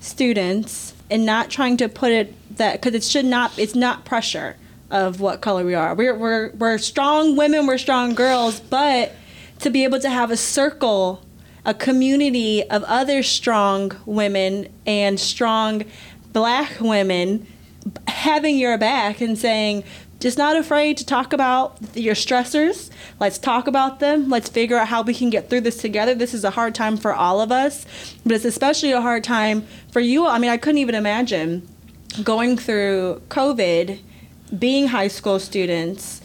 students 0.00 0.92
and 1.10 1.24
not 1.24 1.48
trying 1.48 1.78
to 1.78 1.88
put 1.88 2.12
it 2.12 2.34
that 2.58 2.74
because 2.74 2.94
it 2.94 3.04
should 3.04 3.24
not, 3.24 3.58
it's 3.58 3.74
not 3.74 4.04
pressure 4.04 4.56
of 4.90 5.20
what 5.20 5.40
color 5.40 5.64
we 5.64 5.74
are. 5.74 5.94
We're 5.94 6.14
we're 6.14 6.50
we're 6.52 6.78
strong 6.78 7.36
women. 7.36 7.66
We're 7.66 7.78
strong 7.78 8.14
girls, 8.14 8.60
but 8.60 9.12
to 9.60 9.70
be 9.70 9.84
able 9.84 10.00
to 10.00 10.10
have 10.10 10.30
a 10.30 10.36
circle, 10.36 11.22
a 11.66 11.74
community 11.74 12.62
of 12.70 12.82
other 12.84 13.22
strong 13.22 13.92
women 14.06 14.68
and 14.86 15.20
strong 15.20 15.84
black 16.32 16.80
women 16.80 17.46
having 18.08 18.56
your 18.56 18.78
back 18.78 19.20
and 19.20 19.36
saying 19.36 19.84
just 20.18 20.38
not 20.38 20.56
afraid 20.56 20.96
to 20.96 21.04
talk 21.04 21.34
about 21.34 21.76
your 21.94 22.14
stressors. 22.14 22.88
Let's 23.20 23.36
talk 23.36 23.66
about 23.66 24.00
them. 24.00 24.30
Let's 24.30 24.48
figure 24.48 24.78
out 24.78 24.88
how 24.88 25.02
we 25.02 25.12
can 25.12 25.28
get 25.28 25.50
through 25.50 25.60
this 25.60 25.76
together. 25.76 26.14
This 26.14 26.32
is 26.32 26.42
a 26.42 26.50
hard 26.50 26.74
time 26.74 26.96
for 26.96 27.12
all 27.12 27.42
of 27.42 27.52
us 27.52 27.84
but 28.26 28.34
it's 28.34 28.44
especially 28.44 28.90
a 28.90 29.00
hard 29.00 29.22
time 29.22 29.64
for 29.92 30.00
you 30.00 30.26
i 30.26 30.38
mean 30.38 30.50
i 30.50 30.56
couldn't 30.56 30.78
even 30.78 30.94
imagine 30.94 31.66
going 32.22 32.56
through 32.58 33.22
covid 33.28 34.00
being 34.58 34.88
high 34.88 35.08
school 35.08 35.38
students 35.38 36.20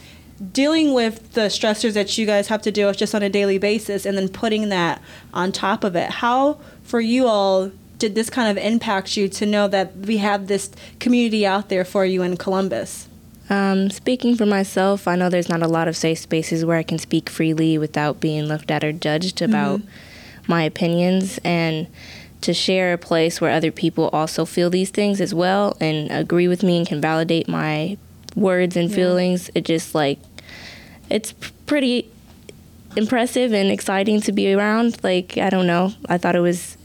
dealing 0.53 0.93
with 0.93 1.33
the 1.33 1.41
stressors 1.41 1.93
that 1.93 2.17
you 2.17 2.25
guys 2.25 2.47
have 2.47 2.61
to 2.63 2.71
deal 2.71 2.87
with 2.87 2.97
just 2.97 3.13
on 3.13 3.21
a 3.21 3.29
daily 3.29 3.57
basis 3.57 4.05
and 4.05 4.17
then 4.17 4.27
putting 4.27 4.69
that 4.69 5.01
on 5.33 5.51
top 5.51 5.83
of 5.83 5.95
it. 5.95 6.09
How 6.09 6.59
for 6.83 6.99
you 6.99 7.27
all 7.27 7.71
did 7.99 8.15
this 8.15 8.29
kind 8.29 8.57
of 8.57 8.63
impact 8.63 9.15
you 9.15 9.29
to 9.29 9.45
know 9.45 9.67
that 9.67 9.95
we 9.95 10.17
have 10.17 10.47
this 10.47 10.71
community 10.99 11.45
out 11.45 11.69
there 11.69 11.85
for 11.85 12.05
you 12.05 12.23
in 12.23 12.35
columbus? 12.37 13.07
Um, 13.49 13.89
speaking 13.89 14.35
for 14.35 14.45
myself, 14.45 15.07
I 15.07 15.15
know 15.15 15.29
there's 15.29 15.49
not 15.49 15.61
a 15.61 15.67
lot 15.67 15.87
of 15.87 15.95
safe 15.95 16.19
spaces 16.19 16.63
where 16.65 16.77
I 16.77 16.83
can 16.83 16.97
speak 16.97 17.29
freely 17.29 17.77
without 17.77 18.19
being 18.19 18.45
looked 18.45 18.71
at 18.71 18.83
or 18.83 18.93
judged 18.93 19.41
about 19.41 19.81
my 20.47 20.63
opinions, 20.63 21.37
and 21.43 21.87
to 22.39 22.53
share 22.53 22.93
a 22.93 22.97
place 22.97 23.39
where 23.39 23.51
other 23.51 23.71
people 23.71 24.09
also 24.13 24.45
feel 24.45 24.69
these 24.69 24.89
things 24.89 25.21
as 25.21 25.33
well 25.33 25.77
and 25.79 26.09
agree 26.11 26.47
with 26.47 26.63
me 26.63 26.77
and 26.77 26.87
can 26.87 26.99
validate 26.99 27.47
my 27.47 27.97
words 28.35 28.75
and 28.75 28.91
feelings. 28.91 29.51
It 29.53 29.65
just 29.65 29.93
like 29.93 30.17
it's 31.11 31.33
pretty 31.65 32.09
impressive 32.95 33.53
and 33.53 33.71
exciting 33.71 34.21
to 34.21 34.31
be 34.31 34.53
around. 34.53 35.03
Like 35.03 35.37
I 35.37 35.49
don't 35.49 35.67
know, 35.67 35.93
I 36.07 36.17
thought 36.17 36.35
it 36.35 36.41
was 36.41 36.77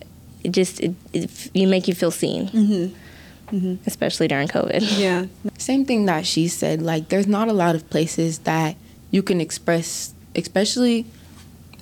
it 0.47 0.52
just 0.52 0.80
it, 0.80 0.95
it, 1.12 1.50
you 1.54 1.66
make 1.66 1.88
you 1.88 1.95
feel 1.95 2.12
seen, 2.12 2.49
mm-hmm. 2.49 3.75
especially 3.87 4.28
during 4.28 4.49
COVID. 4.49 4.80
yeah 4.99 5.26
Same 5.59 5.85
thing 5.85 6.06
that 6.06 6.25
she 6.25 6.47
said. 6.49 6.80
Like, 6.80 7.09
there's 7.09 7.26
not 7.26 7.49
a 7.49 7.52
lot 7.52 7.75
of 7.75 7.88
places 7.90 8.38
that 8.40 8.76
you 9.11 9.23
can 9.23 9.40
express, 9.40 10.14
especially 10.37 11.06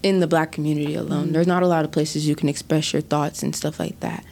in 0.03 0.21
the 0.21 0.27
black 0.27 0.53
community 0.53 0.95
alone. 0.95 1.33
There's 1.33 1.47
not 1.47 1.63
a 1.63 1.67
lot 1.67 1.85
of 1.85 1.93
places 1.93 2.27
you 2.27 2.37
can 2.37 2.49
express 2.49 2.93
your 2.93 3.03
thoughts 3.03 3.43
and 3.43 3.55
stuff 3.55 3.79
like 3.79 4.01
that. 4.01 4.25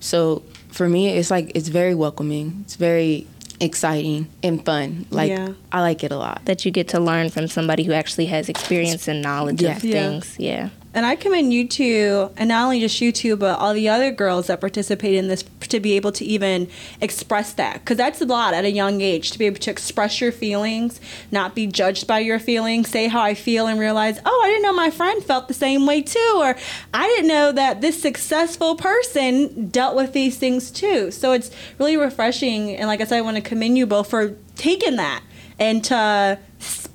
So 0.00 0.42
for 0.68 0.88
me, 0.88 1.08
it's 1.08 1.30
like 1.30 1.52
it's 1.54 1.68
very 1.68 1.94
welcoming. 1.94 2.60
It's 2.64 2.76
very 2.76 3.26
exciting 3.60 4.28
and 4.42 4.64
fun. 4.64 5.06
Like 5.10 5.30
Yeah. 5.30 5.52
I 5.72 5.80
like 5.80 6.04
it 6.04 6.12
a 6.12 6.16
lot. 6.16 6.42
that 6.44 6.64
you 6.64 6.70
get 6.70 6.88
to 6.88 7.00
learn 7.00 7.30
from 7.30 7.48
somebody 7.48 7.82
who 7.84 7.92
actually 7.92 8.26
has 8.26 8.48
experience 8.48 9.08
and 9.08 9.22
knowledge 9.22 9.62
Yeah. 9.62 9.76
of 9.76 9.84
Yeah. 9.84 9.92
things. 9.92 10.36
Yeah. 10.38 10.68
And 10.96 11.04
I 11.04 11.14
commend 11.14 11.52
you 11.52 11.68
two, 11.68 12.30
and 12.38 12.48
not 12.48 12.64
only 12.64 12.80
just 12.80 13.02
you 13.02 13.12
two, 13.12 13.36
but 13.36 13.58
all 13.58 13.74
the 13.74 13.86
other 13.86 14.10
girls 14.10 14.46
that 14.46 14.62
participate 14.62 15.14
in 15.14 15.28
this 15.28 15.44
to 15.68 15.78
be 15.78 15.92
able 15.92 16.10
to 16.12 16.24
even 16.24 16.68
express 17.02 17.52
that. 17.52 17.80
Because 17.80 17.98
that's 17.98 18.22
a 18.22 18.24
lot 18.24 18.54
at 18.54 18.64
a 18.64 18.70
young 18.70 19.02
age 19.02 19.30
to 19.32 19.38
be 19.38 19.44
able 19.44 19.58
to 19.58 19.70
express 19.70 20.22
your 20.22 20.32
feelings, 20.32 20.98
not 21.30 21.54
be 21.54 21.66
judged 21.66 22.06
by 22.06 22.20
your 22.20 22.38
feelings, 22.38 22.88
say 22.88 23.08
how 23.08 23.20
I 23.20 23.34
feel, 23.34 23.66
and 23.66 23.78
realize, 23.78 24.18
oh, 24.24 24.42
I 24.42 24.48
didn't 24.48 24.62
know 24.62 24.72
my 24.72 24.90
friend 24.90 25.22
felt 25.22 25.48
the 25.48 25.54
same 25.54 25.84
way 25.84 26.00
too. 26.00 26.34
Or 26.38 26.56
I 26.94 27.06
didn't 27.08 27.28
know 27.28 27.52
that 27.52 27.82
this 27.82 28.00
successful 28.00 28.74
person 28.74 29.68
dealt 29.68 29.96
with 29.96 30.14
these 30.14 30.38
things 30.38 30.70
too. 30.70 31.10
So 31.10 31.32
it's 31.32 31.50
really 31.78 31.98
refreshing. 31.98 32.74
And 32.74 32.88
like 32.88 33.02
I 33.02 33.04
said, 33.04 33.18
I 33.18 33.20
want 33.20 33.36
to 33.36 33.42
commend 33.42 33.76
you 33.76 33.84
both 33.86 34.08
for 34.08 34.34
taking 34.54 34.96
that 34.96 35.22
and 35.58 35.84
to 35.84 36.38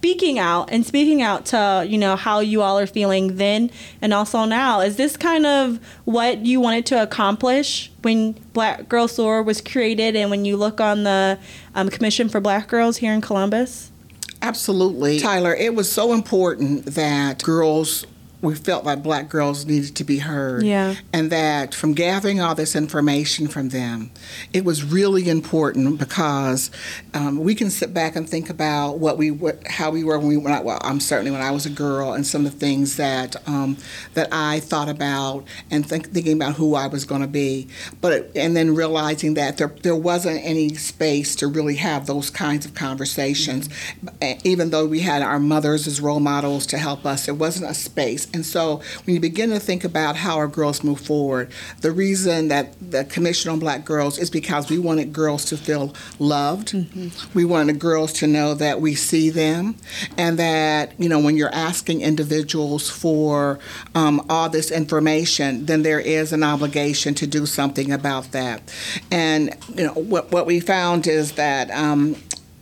speaking 0.01 0.39
out 0.39 0.67
and 0.72 0.84
speaking 0.84 1.22
out 1.22 1.46
to 1.46 1.86
you 1.88 1.96
know 1.96 2.15
how 2.15 2.39
you 2.39 2.63
all 2.63 2.79
are 2.79 2.88
feeling 2.88 3.36
then 3.36 3.70
and 4.01 4.15
also 4.15 4.46
now 4.46 4.81
is 4.81 4.96
this 4.96 5.15
kind 5.15 5.46
of 5.46 5.79
what 6.05 6.43
you 6.43 6.60
wanted 6.60 6.88
to 6.88 7.00
accomplish 7.00 7.91
when 8.01 8.31
black 8.53 8.89
girl 8.89 9.08
soar 9.08 9.43
was 9.43 9.62
created 9.62 10.15
and 10.15 10.31
when 10.31 10.43
you 10.43 10.58
look 10.58 10.81
on 10.81 11.03
the 11.03 11.38
um, 11.75 11.88
commission 11.88 12.27
for 12.27 12.41
black 12.41 12.67
girls 12.67 12.98
here 12.98 13.13
in 13.13 13.22
columbus 13.22 13.91
Absolutely. 14.43 15.20
Tyler, 15.20 15.53
it 15.53 15.75
was 15.75 15.91
so 15.91 16.13
important 16.13 16.86
that 16.86 17.43
girls, 17.43 18.08
we 18.41 18.55
felt 18.55 18.83
like 18.83 19.03
black 19.03 19.29
girls 19.29 19.65
needed 19.65 19.95
to 19.95 20.03
be 20.03 20.19
heard. 20.19 20.63
Yeah. 20.63 20.95
And 21.13 21.31
that 21.31 21.75
from 21.75 21.93
gathering 21.93 22.41
all 22.41 22.55
this 22.55 22.75
information 22.75 23.48
from 23.48 23.69
them, 23.69 24.12
it 24.53 24.65
was 24.65 24.83
really 24.83 25.29
important 25.29 26.00
because 26.00 26.71
um, 27.13 27.39
we 27.39 27.55
can 27.55 27.69
sit 27.69 27.93
back 27.93 28.15
and 28.15 28.29
think 28.29 28.50
about 28.50 29.00
what 29.00 29.17
we 29.17 29.31
what, 29.31 29.65
how 29.67 29.91
we 29.91 30.03
were 30.03 30.17
when 30.17 30.27
we 30.27 30.38
when 30.38 30.53
I, 30.53 30.62
well, 30.62 30.79
I'm 30.83 31.00
certainly 31.00 31.31
when 31.31 31.41
I 31.41 31.51
was 31.51 31.65
a 31.65 31.69
girl 31.69 32.13
and 32.13 32.25
some 32.25 32.45
of 32.45 32.53
the 32.53 32.57
things 32.57 32.98
that 32.98 33.36
um, 33.48 33.77
that 34.13 34.27
I 34.31 34.60
thought 34.60 34.89
about 34.89 35.45
and 35.69 35.88
think, 35.88 36.12
thinking 36.12 36.33
about 36.33 36.55
who 36.55 36.75
I 36.75 36.88
was 36.88 37.05
going 37.05 37.21
to 37.21 37.27
be, 37.27 37.67
but 38.01 38.31
and 38.36 38.55
then 38.55 38.75
realizing 38.75 39.36
that 39.36 39.57
there 39.57 39.74
there 39.83 39.95
wasn't 39.95 40.43
any 40.43 40.75
space 40.75 41.36
to 41.38 41.48
really 41.48 41.75
have 41.75 42.07
those 42.07 42.29
kinds 42.29 42.65
of 42.65 42.74
conversations, 42.74 43.69
Eh, 44.21 44.38
even 44.43 44.69
though 44.69 44.86
we 44.86 45.00
had 45.00 45.21
our 45.21 45.39
mothers 45.39 45.88
as 45.88 46.00
role 46.01 46.19
models 46.19 46.65
to 46.67 46.77
help 46.77 47.05
us. 47.05 47.25
There 47.25 47.36
wasn't 47.36 47.69
a 47.69 47.74
space, 47.74 48.27
and 48.33 48.45
so 48.45 48.81
when 49.05 49.13
you 49.15 49.19
begin 49.19 49.50
to 49.50 49.59
think 49.59 49.83
about 49.83 50.15
how 50.15 50.38
our 50.38 50.47
girls 50.47 50.83
move 50.83 51.00
forward, 51.00 51.51
the 51.81 51.91
reason 51.91 52.47
that 52.50 52.73
the 52.91 53.03
Commission 53.05 53.51
on 53.51 53.59
Black 53.59 53.85
Girls 53.85 54.17
is 54.17 54.29
because 54.29 54.69
we 54.69 54.79
wanted 54.79 55.13
girls 55.13 55.45
to 55.45 55.57
feel 55.57 55.93
loved. 56.19 56.75
We 57.33 57.45
wanted 57.45 57.79
girls 57.79 58.13
to 58.13 58.27
know 58.27 58.53
that 58.55 58.81
we 58.81 58.95
see 58.95 59.29
them, 59.29 59.75
and 60.17 60.38
that 60.39 60.93
you 61.00 61.09
know 61.09 61.19
when 61.19 61.35
you're 61.38 61.53
asking 61.53 62.01
individuals 62.01 62.89
for 62.89 63.59
um, 63.95 64.25
all 64.29 64.50
this 64.50 64.71
information, 64.71 65.65
then 65.65 65.83
there 65.83 66.00
is 66.00 66.33
an 66.33 66.43
obligation 66.43 67.13
to 67.15 67.27
do 67.27 67.45
something 67.45 67.91
about 67.91 68.31
that. 68.31 68.73
And 69.11 69.55
you 69.75 69.85
know 69.85 69.93
what 69.93 70.31
what 70.31 70.45
we 70.45 70.59
found 70.59 71.07
is 71.07 71.33
that. 71.33 71.69
Um, 71.71 72.15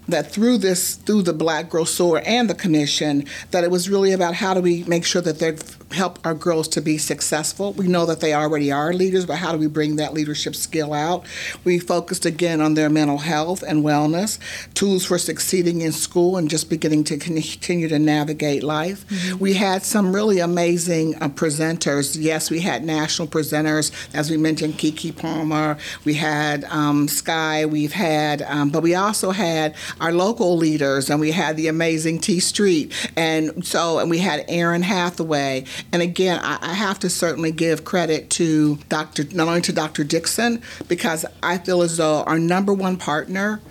that 0.10 0.32
through 0.32 0.60
this, 0.60 0.96
through 0.96 1.24
the 1.24 1.34
Black 1.34 1.70
Girl 1.70 1.86
Soar 1.86 2.22
and 2.26 2.50
the 2.50 2.56
Commission, 2.56 3.26
that 3.52 3.64
it 3.64 3.72
was 3.72 3.90
really 3.90 4.12
about 4.12 4.36
how 4.36 4.54
do 4.54 4.62
we 4.62 4.84
make 4.84 5.06
sure 5.06 5.22
that 5.22 5.40
they're 5.40 5.56
help 5.92 6.20
our 6.26 6.34
girls 6.34 6.68
to 6.70 6.82
be 6.82 6.98
successful. 6.98 7.74
We 7.74 7.88
know 7.88 8.06
that 8.06 8.20
they 8.20 8.34
already 8.34 8.72
are 8.72 8.94
leaders, 8.94 9.26
but 9.26 9.38
how 9.38 9.52
do 9.52 9.58
we 9.58 9.68
bring 9.68 9.96
that 9.96 10.14
leadership 10.14 10.56
skill 10.56 10.94
out? 10.94 11.26
We 11.64 11.80
focused 11.80 12.26
again 12.26 12.62
on 12.62 12.76
their 12.76 12.90
mental 12.90 13.18
health 13.18 13.64
and 13.64 13.84
wellness, 13.84 14.40
tools 14.74 15.06
for 15.06 15.18
succeeding 15.18 15.82
in 15.82 15.92
school 15.92 16.38
and 16.38 16.50
just 16.50 16.70
beginning 16.70 17.06
to 17.06 17.18
continue 17.18 17.88
to 17.88 18.00
navigate 18.00 18.64
life. 18.64 19.08
Mm-hmm. 19.08 19.40
We 19.40 19.54
had 19.54 19.84
some 19.84 20.14
really 20.14 20.40
amazing 20.40 21.16
uh, 21.16 21.30
presenters. 21.30 22.16
Yes, 22.20 22.52
we 22.52 22.60
had 22.60 22.84
national 22.84 23.28
presenters, 23.28 23.92
as 24.14 24.30
we 24.30 24.38
mentioned, 24.38 24.76
Keke 24.76 25.16
Palmer. 25.16 25.78
We 26.06 26.14
had 26.14 26.66
um, 26.66 27.08
Sky. 27.08 27.66
We've 27.66 27.94
had, 27.94 28.42
um, 28.44 28.70
but 28.70 28.84
we 28.84 28.96
also 28.96 29.32
had 29.32 29.76
our 30.00 30.12
local 30.12 30.58
leaders, 30.58 31.10
and 31.10 31.20
we 31.20 31.32
had 31.32 31.58
the 31.58 31.68
amazing 31.68 32.20
T 32.20 32.40
Street, 32.40 32.94
and 33.16 33.66
so 33.66 34.00
and 34.00 34.10
we 34.10 34.20
had 34.20 34.46
Aaron 34.48 34.82
Hathaway 34.82 35.66
and 35.92 36.02
again, 36.02 36.40
I, 36.44 36.58
I 36.62 36.74
have 36.74 37.00
to 37.00 37.10
certainly 37.10 37.52
give 37.52 37.86
credit 37.86 38.30
to 38.32 38.78
Dr. 38.90 39.26
not 39.32 39.48
only 39.48 39.62
to 39.62 39.74
Dr. 39.74 40.04
Dixon 40.04 40.62
because 40.88 41.26
I 41.42 41.58
feel 41.58 41.82
as 41.82 41.98
though 41.98 42.24
our 42.24 42.40
number 42.40 42.74
one 42.74 42.98
partner 42.98 43.62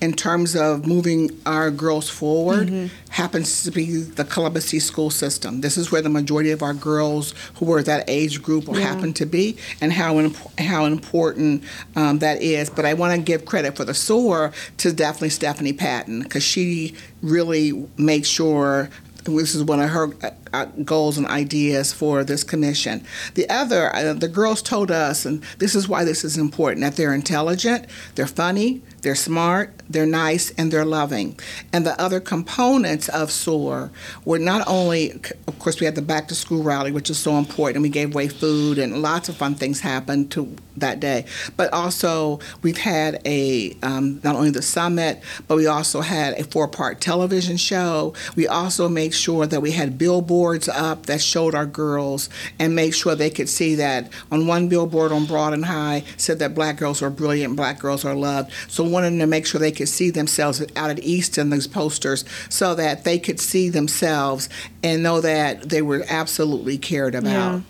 in 0.00 0.12
terms 0.12 0.54
of 0.54 0.86
moving 0.86 1.30
our 1.44 1.70
girls 1.70 2.08
forward 2.08 2.68
mm-hmm. 2.68 2.86
happens 3.10 3.64
to 3.64 3.70
be 3.70 3.96
the 3.96 4.24
Columbus 4.24 4.66
City 4.66 4.78
school 4.78 5.10
system. 5.10 5.60
This 5.60 5.76
is 5.76 5.90
where 5.90 6.02
the 6.02 6.08
majority 6.08 6.50
of 6.50 6.62
our 6.62 6.74
girls 6.74 7.34
who 7.56 7.66
were 7.66 7.82
that 7.82 8.08
age 8.08 8.42
group 8.42 8.66
yeah. 8.68 8.80
happen 8.80 9.12
to 9.14 9.26
be, 9.26 9.56
and 9.80 9.92
how 9.92 10.18
imp- 10.18 10.60
how 10.60 10.84
important 10.84 11.64
um, 11.96 12.20
that 12.20 12.40
is. 12.42 12.70
But 12.70 12.84
I 12.84 12.94
want 12.94 13.14
to 13.16 13.20
give 13.20 13.44
credit 13.44 13.76
for 13.76 13.84
the 13.84 13.94
SOAR 13.94 14.52
to 14.78 14.92
definitely 14.92 15.30
Stephanie 15.30 15.72
Patton 15.72 16.22
because 16.22 16.44
she 16.44 16.94
really 17.22 17.88
made 17.96 18.26
sure 18.26 18.90
this 19.24 19.54
is 19.54 19.64
one 19.64 19.80
of 19.80 19.90
her 19.90 20.08
uh, 20.22 20.30
uh, 20.52 20.64
goals 20.84 21.18
and 21.18 21.26
ideas 21.26 21.92
for 21.92 22.24
this 22.24 22.44
commission. 22.44 23.04
The 23.34 23.48
other, 23.50 23.94
uh, 23.94 24.14
the 24.14 24.28
girls 24.28 24.62
told 24.62 24.90
us, 24.90 25.26
and 25.26 25.42
this 25.58 25.74
is 25.74 25.88
why 25.88 26.04
this 26.04 26.24
is 26.24 26.38
important, 26.38 26.80
that 26.82 26.96
they're 26.96 27.14
intelligent, 27.14 27.86
they're 28.14 28.26
funny, 28.26 28.82
they're 29.02 29.14
smart, 29.14 29.72
they're 29.88 30.06
nice, 30.06 30.50
and 30.58 30.72
they're 30.72 30.84
loving. 30.84 31.38
And 31.72 31.86
the 31.86 32.00
other 32.00 32.20
components 32.20 33.08
of 33.08 33.30
SOAR 33.30 33.90
were 34.24 34.38
not 34.38 34.66
only, 34.66 35.20
of 35.46 35.58
course, 35.58 35.80
we 35.80 35.84
had 35.86 35.94
the 35.94 36.02
back 36.02 36.28
to 36.28 36.34
school 36.34 36.62
rally, 36.62 36.92
which 36.92 37.10
is 37.10 37.18
so 37.18 37.38
important, 37.38 37.76
and 37.76 37.82
we 37.82 37.88
gave 37.88 38.14
away 38.14 38.28
food, 38.28 38.78
and 38.78 39.02
lots 39.02 39.28
of 39.28 39.36
fun 39.36 39.54
things 39.54 39.80
happened 39.80 40.30
to 40.32 40.56
that 40.80 41.00
day. 41.00 41.24
But 41.56 41.72
also, 41.72 42.40
we've 42.62 42.78
had 42.78 43.20
a 43.24 43.76
um, 43.82 44.20
not 44.24 44.36
only 44.36 44.50
the 44.50 44.62
summit, 44.62 45.22
but 45.46 45.56
we 45.56 45.66
also 45.66 46.00
had 46.00 46.34
a 46.34 46.44
four-part 46.44 47.00
television 47.00 47.56
show. 47.56 48.14
We 48.36 48.46
also 48.46 48.88
made 48.88 49.14
sure 49.14 49.46
that 49.46 49.60
we 49.60 49.72
had 49.72 49.98
billboards 49.98 50.68
up 50.68 51.06
that 51.06 51.20
showed 51.20 51.54
our 51.54 51.66
girls 51.66 52.28
and 52.58 52.74
made 52.74 52.94
sure 52.94 53.14
they 53.14 53.30
could 53.30 53.48
see 53.48 53.74
that 53.76 54.12
on 54.30 54.46
one 54.46 54.68
billboard 54.68 55.12
on 55.12 55.26
Broad 55.26 55.52
and 55.52 55.64
High 55.64 56.04
said 56.16 56.38
that 56.40 56.54
black 56.54 56.76
girls 56.76 57.02
are 57.02 57.10
brilliant, 57.10 57.56
black 57.56 57.78
girls 57.78 58.04
are 58.04 58.14
loved. 58.14 58.52
So 58.68 58.84
wanted 58.84 59.18
to 59.18 59.26
make 59.26 59.46
sure 59.46 59.60
they 59.60 59.72
could 59.72 59.88
see 59.88 60.10
themselves 60.10 60.62
out 60.76 60.90
at 60.90 60.98
East 61.00 61.38
in 61.38 61.50
these 61.50 61.66
posters 61.66 62.24
so 62.48 62.74
that 62.74 63.04
they 63.04 63.18
could 63.18 63.40
see 63.40 63.68
themselves 63.68 64.48
and 64.82 65.02
know 65.02 65.20
that 65.20 65.68
they 65.68 65.82
were 65.82 66.04
absolutely 66.08 66.78
cared 66.78 67.14
about. 67.14 67.62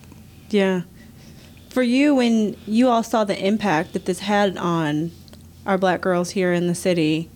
Yeah. 0.50 0.80
yeah. 0.80 0.82
For 1.78 1.84
you, 1.84 2.16
when 2.16 2.56
you 2.66 2.88
all 2.88 3.04
saw 3.04 3.22
the 3.22 3.38
impact 3.38 3.92
that 3.92 4.04
this 4.04 4.18
had 4.18 4.56
on 4.56 5.12
our 5.64 5.78
black 5.78 6.00
girls 6.00 6.30
here 6.30 6.52
in 6.52 6.66
the 6.66 6.74
city, 6.74 7.30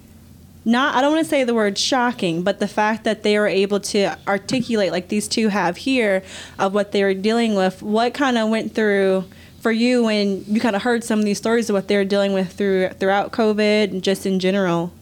not 0.64 0.96
I 0.96 1.00
don't 1.00 1.12
want 1.12 1.24
to 1.24 1.30
say 1.30 1.44
the 1.44 1.54
word 1.54 1.78
shocking, 1.78 2.42
but 2.42 2.58
the 2.58 2.66
fact 2.66 3.04
that 3.04 3.22
they 3.22 3.38
were 3.38 3.46
able 3.46 3.78
to 3.78 4.18
articulate 4.26 4.90
like 4.90 5.06
these 5.06 5.28
two 5.28 5.46
have 5.46 5.76
here 5.76 6.24
of 6.58 6.74
what 6.74 6.90
they 6.90 7.04
were 7.04 7.14
dealing 7.14 7.54
with, 7.54 7.82
what 7.82 8.14
kind 8.14 8.36
of 8.36 8.48
went 8.48 8.74
through 8.74 9.26
for 9.60 9.70
you 9.70 10.02
when 10.02 10.44
you 10.48 10.60
kind 10.60 10.74
of 10.74 10.82
heard 10.82 11.04
some 11.04 11.20
of 11.20 11.24
these 11.24 11.38
stories 11.38 11.70
of 11.70 11.74
what 11.74 11.86
they're 11.86 12.04
dealing 12.04 12.32
with 12.32 12.52
through 12.52 12.88
throughout 12.98 13.30
COVID 13.30 13.92
and 13.92 14.02
just 14.02 14.26
in 14.26 14.40
general? 14.40 14.92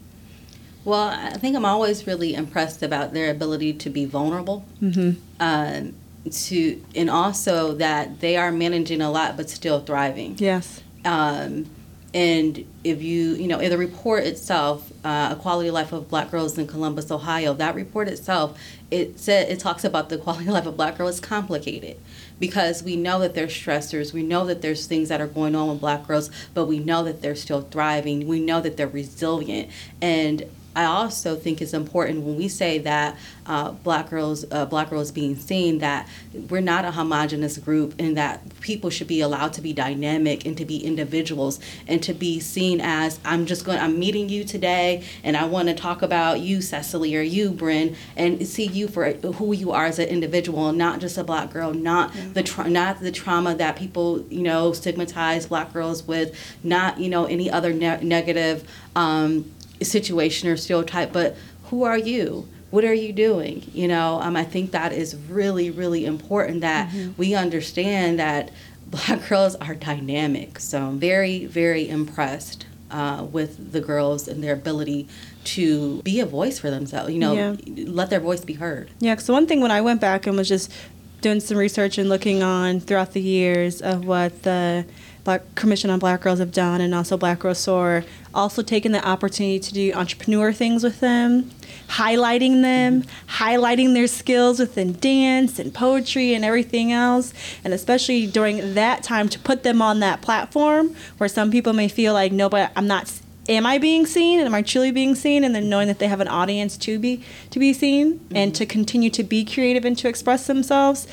Well, 0.84 1.08
I 1.08 1.38
think 1.38 1.56
I'm 1.56 1.64
always 1.64 2.06
really 2.06 2.34
impressed 2.34 2.82
about 2.82 3.14
their 3.14 3.30
ability 3.30 3.72
to 3.72 3.88
be 3.88 4.04
vulnerable. 4.04 4.66
Mm-hmm. 4.82 5.18
Uh, 5.40 5.92
to 6.30 6.82
and 6.94 7.08
also 7.08 7.74
that 7.74 8.20
they 8.20 8.36
are 8.36 8.52
managing 8.52 9.00
a 9.00 9.10
lot 9.10 9.36
but 9.36 9.48
still 9.48 9.80
thriving. 9.80 10.36
Yes. 10.38 10.82
Um, 11.04 11.66
and 12.12 12.66
if 12.82 13.02
you, 13.02 13.34
you 13.34 13.46
know, 13.46 13.60
in 13.60 13.70
the 13.70 13.78
report 13.78 14.24
itself, 14.24 14.90
uh, 15.04 15.28
a 15.32 15.40
quality 15.40 15.68
of 15.68 15.74
life 15.74 15.92
of 15.92 16.08
black 16.08 16.30
girls 16.30 16.58
in 16.58 16.66
Columbus, 16.66 17.10
Ohio, 17.10 17.54
that 17.54 17.76
report 17.76 18.08
itself, 18.08 18.58
it 18.90 19.20
said 19.20 19.48
it 19.48 19.60
talks 19.60 19.84
about 19.84 20.08
the 20.08 20.18
quality 20.18 20.46
of 20.46 20.52
life 20.52 20.66
of 20.66 20.76
black 20.76 20.98
girls 20.98 21.14
is 21.14 21.20
complicated 21.20 21.96
because 22.40 22.82
we 22.82 22.96
know 22.96 23.20
that 23.20 23.34
there's 23.34 23.52
stressors, 23.52 24.12
we 24.12 24.24
know 24.24 24.44
that 24.46 24.60
there's 24.60 24.86
things 24.86 25.08
that 25.08 25.20
are 25.20 25.28
going 25.28 25.54
on 25.54 25.68
with 25.68 25.80
black 25.80 26.06
girls, 26.06 26.30
but 26.52 26.66
we 26.66 26.80
know 26.80 27.04
that 27.04 27.22
they're 27.22 27.36
still 27.36 27.62
thriving. 27.62 28.26
We 28.26 28.40
know 28.40 28.60
that 28.60 28.76
they're 28.76 28.88
resilient. 28.88 29.70
And 30.02 30.50
I 30.74 30.84
also 30.84 31.36
think 31.36 31.60
it's 31.60 31.74
important 31.74 32.22
when 32.22 32.36
we 32.36 32.48
say 32.48 32.78
that 32.78 33.16
uh, 33.46 33.72
black 33.72 34.10
girls, 34.10 34.44
uh, 34.52 34.66
black 34.66 34.90
girls 34.90 35.10
being 35.10 35.34
seen, 35.34 35.78
that 35.78 36.08
we're 36.48 36.60
not 36.60 36.84
a 36.84 36.92
homogenous 36.92 37.58
group, 37.58 37.94
and 37.98 38.16
that 38.16 38.60
people 38.60 38.88
should 38.90 39.08
be 39.08 39.20
allowed 39.20 39.52
to 39.54 39.60
be 39.60 39.72
dynamic 39.72 40.46
and 40.46 40.56
to 40.56 40.64
be 40.64 40.84
individuals, 40.84 41.58
and 41.88 42.02
to 42.04 42.14
be 42.14 42.38
seen 42.38 42.80
as 42.80 43.18
I'm 43.24 43.46
just 43.46 43.64
going, 43.64 43.78
I'm 43.80 43.98
meeting 43.98 44.28
you 44.28 44.44
today, 44.44 45.04
and 45.24 45.36
I 45.36 45.44
want 45.46 45.68
to 45.68 45.74
talk 45.74 46.02
about 46.02 46.40
you, 46.40 46.60
Sesily, 46.60 47.16
or 47.16 47.22
you, 47.22 47.50
Bryn, 47.50 47.96
and 48.16 48.46
see 48.46 48.66
you 48.66 48.86
for 48.86 49.10
who 49.12 49.52
you 49.52 49.72
are 49.72 49.86
as 49.86 49.98
an 49.98 50.08
individual, 50.08 50.72
not 50.72 51.00
just 51.00 51.18
a 51.18 51.24
black 51.24 51.52
girl, 51.52 51.74
not 51.74 52.14
yeah. 52.14 52.28
the 52.32 52.42
tra- 52.44 52.70
not 52.70 53.00
the 53.00 53.10
trauma 53.10 53.54
that 53.56 53.74
people 53.74 54.24
you 54.30 54.42
know 54.42 54.72
stigmatize 54.72 55.46
black 55.46 55.72
girls 55.72 56.04
with, 56.04 56.36
not 56.62 57.00
you 57.00 57.08
know 57.08 57.24
any 57.24 57.50
other 57.50 57.72
ne- 57.72 58.02
negative. 58.02 58.68
Um, 58.94 59.50
situation 59.82 60.48
or 60.48 60.56
stereotype, 60.56 61.12
but 61.12 61.36
who 61.64 61.84
are 61.84 61.98
you? 61.98 62.48
What 62.70 62.84
are 62.84 62.94
you 62.94 63.12
doing? 63.12 63.68
You 63.72 63.88
know, 63.88 64.20
um, 64.20 64.36
I 64.36 64.44
think 64.44 64.70
that 64.72 64.92
is 64.92 65.16
really, 65.28 65.70
really 65.70 66.06
important 66.06 66.60
that 66.60 66.90
mm-hmm. 66.90 67.12
we 67.16 67.34
understand 67.34 68.18
that 68.18 68.50
black 68.86 69.28
girls 69.28 69.56
are 69.56 69.74
dynamic. 69.74 70.60
So 70.60 70.82
I'm 70.82 70.98
very, 70.98 71.46
very 71.46 71.88
impressed 71.88 72.66
uh, 72.90 73.26
with 73.30 73.72
the 73.72 73.80
girls 73.80 74.28
and 74.28 74.42
their 74.42 74.54
ability 74.54 75.08
to 75.42 76.02
be 76.02 76.20
a 76.20 76.26
voice 76.26 76.58
for 76.58 76.70
themselves, 76.70 77.12
you 77.12 77.18
know, 77.18 77.32
yeah. 77.32 77.56
let 77.86 78.10
their 78.10 78.20
voice 78.20 78.44
be 78.44 78.54
heard. 78.54 78.90
Yeah, 78.98 79.16
so 79.16 79.32
one 79.32 79.46
thing 79.46 79.60
when 79.60 79.70
I 79.70 79.80
went 79.80 80.00
back 80.00 80.26
and 80.26 80.36
was 80.36 80.48
just 80.48 80.72
doing 81.20 81.40
some 81.40 81.56
research 81.56 81.98
and 81.98 82.08
looking 82.08 82.42
on 82.42 82.80
throughout 82.80 83.12
the 83.12 83.20
years 83.20 83.80
of 83.80 84.04
what 84.04 84.42
the 84.42 84.84
Black 85.24 85.54
Commission 85.54 85.90
on 85.90 85.98
Black 85.98 86.22
Girls 86.22 86.38
have 86.38 86.52
done, 86.52 86.80
and 86.80 86.94
also 86.94 87.16
Black 87.16 87.40
Girls 87.40 87.58
Soar, 87.58 88.04
also 88.34 88.62
taking 88.62 88.92
the 88.92 89.06
opportunity 89.06 89.58
to 89.58 89.72
do 89.72 89.92
entrepreneur 89.92 90.52
things 90.52 90.82
with 90.82 91.00
them, 91.00 91.50
highlighting 91.88 92.62
them, 92.62 93.04
highlighting 93.28 93.94
their 93.94 94.06
skills 94.06 94.58
within 94.58 94.92
dance 94.94 95.58
and 95.58 95.74
poetry 95.74 96.34
and 96.34 96.44
everything 96.44 96.92
else, 96.92 97.32
and 97.64 97.74
especially 97.74 98.26
during 98.26 98.74
that 98.74 99.02
time 99.02 99.28
to 99.28 99.38
put 99.38 99.62
them 99.62 99.82
on 99.82 100.00
that 100.00 100.22
platform 100.22 100.94
where 101.18 101.28
some 101.28 101.50
people 101.50 101.72
may 101.72 101.88
feel 101.88 102.12
like, 102.12 102.32
no, 102.32 102.48
but 102.48 102.70
I'm 102.76 102.86
not. 102.86 103.12
Am 103.48 103.66
I 103.66 103.78
being 103.78 104.06
seen? 104.06 104.38
And 104.38 104.46
am 104.46 104.54
I 104.54 104.62
truly 104.62 104.92
being 104.92 105.16
seen? 105.16 105.42
And 105.42 105.54
then 105.54 105.68
knowing 105.68 105.88
that 105.88 105.98
they 105.98 106.06
have 106.06 106.20
an 106.20 106.28
audience 106.28 106.76
to 106.78 106.98
be 107.00 107.24
to 107.50 107.58
be 107.58 107.72
seen 107.72 108.18
mm-hmm. 108.18 108.36
and 108.36 108.54
to 108.54 108.64
continue 108.64 109.10
to 109.10 109.24
be 109.24 109.44
creative 109.44 109.84
and 109.84 109.98
to 109.98 110.08
express 110.08 110.46
themselves 110.46 111.08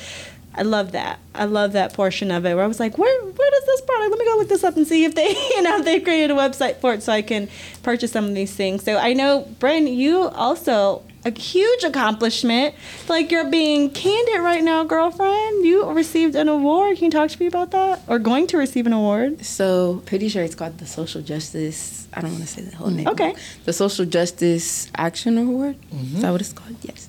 I 0.58 0.62
love 0.62 0.90
that. 0.92 1.20
I 1.36 1.44
love 1.44 1.72
that 1.72 1.94
portion 1.94 2.32
of 2.32 2.44
it 2.44 2.54
where 2.56 2.64
I 2.64 2.66
was 2.66 2.80
like, 2.80 2.98
where 2.98 3.24
where 3.24 3.50
does 3.50 3.64
this 3.66 3.80
product? 3.82 4.10
Let 4.10 4.18
me 4.18 4.24
go 4.24 4.36
look 4.38 4.48
this 4.48 4.64
up 4.64 4.76
and 4.76 4.86
see 4.86 5.04
if 5.04 5.14
they, 5.14 5.28
you 5.56 5.62
know, 5.62 5.78
if 5.78 5.84
they 5.84 6.00
created 6.00 6.32
a 6.32 6.34
website 6.34 6.80
for 6.80 6.92
it 6.94 7.02
so 7.04 7.12
I 7.12 7.22
can 7.22 7.48
purchase 7.84 8.10
some 8.10 8.24
of 8.24 8.34
these 8.34 8.52
things. 8.52 8.82
So 8.82 8.96
I 8.96 9.12
know, 9.12 9.46
Bryn, 9.60 9.86
you 9.86 10.22
also 10.22 11.04
a 11.24 11.30
huge 11.30 11.84
accomplishment. 11.84 12.74
Like 13.08 13.30
you're 13.30 13.48
being 13.48 13.90
candid 13.90 14.40
right 14.40 14.64
now, 14.64 14.82
girlfriend. 14.82 15.64
You 15.64 15.88
received 15.90 16.34
an 16.34 16.48
award. 16.48 16.96
Can 16.96 17.06
you 17.06 17.10
talk 17.12 17.30
to 17.30 17.40
me 17.40 17.46
about 17.46 17.70
that? 17.70 18.02
Or 18.08 18.18
going 18.18 18.48
to 18.48 18.58
receive 18.58 18.86
an 18.86 18.92
award? 18.92 19.44
So 19.44 20.02
pretty 20.06 20.28
sure 20.28 20.42
it's 20.42 20.56
called 20.56 20.78
the 20.78 20.86
Social 20.86 21.22
Justice. 21.22 22.08
I 22.14 22.20
don't 22.20 22.32
want 22.32 22.42
to 22.42 22.48
say 22.48 22.62
the 22.62 22.74
whole 22.74 22.90
name. 22.90 23.06
Okay. 23.06 23.36
The 23.64 23.72
Social 23.72 24.06
Justice 24.06 24.90
Action 24.96 25.38
Award. 25.38 25.76
Mm-hmm. 25.94 26.16
Is 26.16 26.22
that 26.22 26.32
what 26.32 26.40
it's 26.40 26.52
called? 26.52 26.76
Yes. 26.82 27.08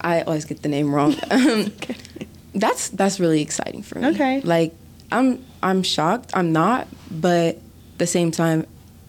I 0.00 0.22
always 0.22 0.44
get 0.44 0.62
the 0.62 0.68
name 0.68 0.92
wrong. 0.92 1.14
okay 1.32 1.96
that's 2.58 2.88
that's 2.90 3.20
really 3.20 3.42
exciting 3.42 3.82
for 3.82 3.98
me. 3.98 4.08
Okay. 4.08 4.40
Like 4.40 4.74
I'm 5.10 5.44
I'm 5.62 5.82
shocked. 5.82 6.30
I'm 6.34 6.52
not, 6.52 6.88
but 7.10 7.56
at 7.56 7.98
the 7.98 8.06
same 8.06 8.30
time, 8.30 8.66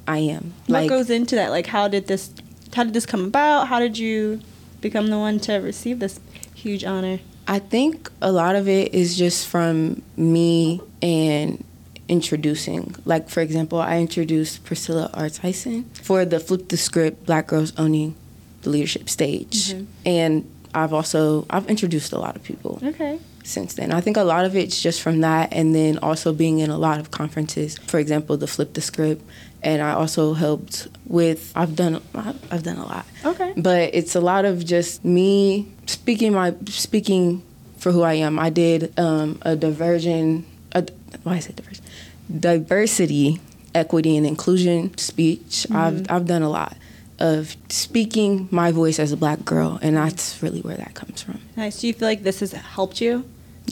I 0.07 0.19
am. 0.19 0.53
What 0.67 0.81
like, 0.81 0.89
goes 0.89 1.09
into 1.09 1.35
that? 1.35 1.51
Like, 1.51 1.67
how 1.67 1.87
did 1.87 2.07
this 2.07 2.31
how 2.73 2.83
did 2.83 2.93
this 2.93 3.05
come 3.05 3.25
about? 3.25 3.67
How 3.67 3.79
did 3.79 3.97
you 3.97 4.41
become 4.81 5.07
the 5.07 5.17
one 5.17 5.39
to 5.41 5.55
receive 5.57 5.99
this 5.99 6.19
huge 6.55 6.83
honor? 6.83 7.19
I 7.47 7.59
think 7.59 8.11
a 8.21 8.31
lot 8.31 8.55
of 8.55 8.67
it 8.67 8.93
is 8.93 9.17
just 9.17 9.47
from 9.47 10.03
me 10.15 10.81
and 11.01 11.63
introducing. 12.07 12.95
Like, 13.05 13.29
for 13.29 13.41
example, 13.41 13.79
I 13.79 13.99
introduced 13.99 14.63
Priscilla 14.63 15.09
R. 15.13 15.29
Tyson 15.29 15.89
for 15.93 16.25
the 16.25 16.39
Flip 16.39 16.69
the 16.69 16.77
Script 16.77 17.25
Black 17.25 17.47
Girls 17.47 17.73
Owning 17.77 18.15
the 18.61 18.69
Leadership 18.69 19.09
Stage. 19.09 19.73
Mm-hmm. 19.73 19.85
And 20.05 20.51
I've 20.73 20.93
also 20.93 21.45
I've 21.49 21.67
introduced 21.67 22.13
a 22.13 22.19
lot 22.19 22.35
of 22.35 22.43
people. 22.43 22.79
Okay. 22.83 23.19
Since 23.49 23.73
then. 23.73 23.91
I 23.91 23.99
think 24.01 24.15
a 24.17 24.23
lot 24.23 24.45
of 24.45 24.55
it's 24.55 24.81
just 24.81 25.01
from 25.01 25.21
that, 25.21 25.51
and 25.51 25.73
then 25.73 25.97
also 25.99 26.31
being 26.31 26.59
in 26.59 26.69
a 26.69 26.77
lot 26.77 26.99
of 26.99 27.11
conferences. 27.11 27.77
For 27.77 27.99
example, 27.99 28.37
the 28.37 28.47
Flip 28.47 28.73
the 28.73 28.81
Script, 28.81 29.21
and 29.61 29.81
I 29.81 29.91
also 29.91 30.33
helped 30.33 30.87
with. 31.05 31.51
I've 31.55 31.75
done. 31.75 32.01
I've 32.15 32.63
done 32.63 32.77
a 32.77 32.85
lot. 32.85 33.05
Okay. 33.25 33.53
But 33.57 33.93
it's 33.93 34.15
a 34.15 34.21
lot 34.21 34.45
of 34.45 34.63
just 34.65 35.03
me 35.03 35.67
speaking 35.87 36.33
my 36.33 36.55
speaking 36.67 37.43
for 37.77 37.91
who 37.91 38.03
I 38.03 38.13
am. 38.13 38.39
I 38.39 38.49
did 38.49 38.97
um, 38.99 39.39
a 39.41 39.55
diversion. 39.55 40.45
A, 40.73 40.85
why 41.23 41.37
is 41.37 41.47
it 41.47 41.55
diversion? 41.55 41.83
Diversity, 42.39 43.41
equity, 43.73 44.15
and 44.15 44.25
inclusion 44.25 44.95
speech. 44.97 45.65
I've 45.71 46.09
I've 46.09 46.27
done 46.27 46.43
a 46.43 46.49
lot 46.49 46.77
of 47.17 47.57
speaking 47.67 48.47
my 48.49 48.71
voice 48.71 48.99
as 48.99 49.11
a 49.11 49.17
black 49.17 49.43
girl, 49.43 49.79
and 49.81 49.97
that's 49.97 50.41
really 50.41 50.61
where 50.61 50.77
that 50.77 50.93
comes 50.93 51.21
from. 51.21 51.41
Nice. 51.57 51.81
Do 51.81 51.87
you 51.87 51.93
feel 51.93 52.07
like 52.07 52.23
this 52.23 52.39
has 52.39 52.53
helped 52.53 53.01
you? 53.01 53.25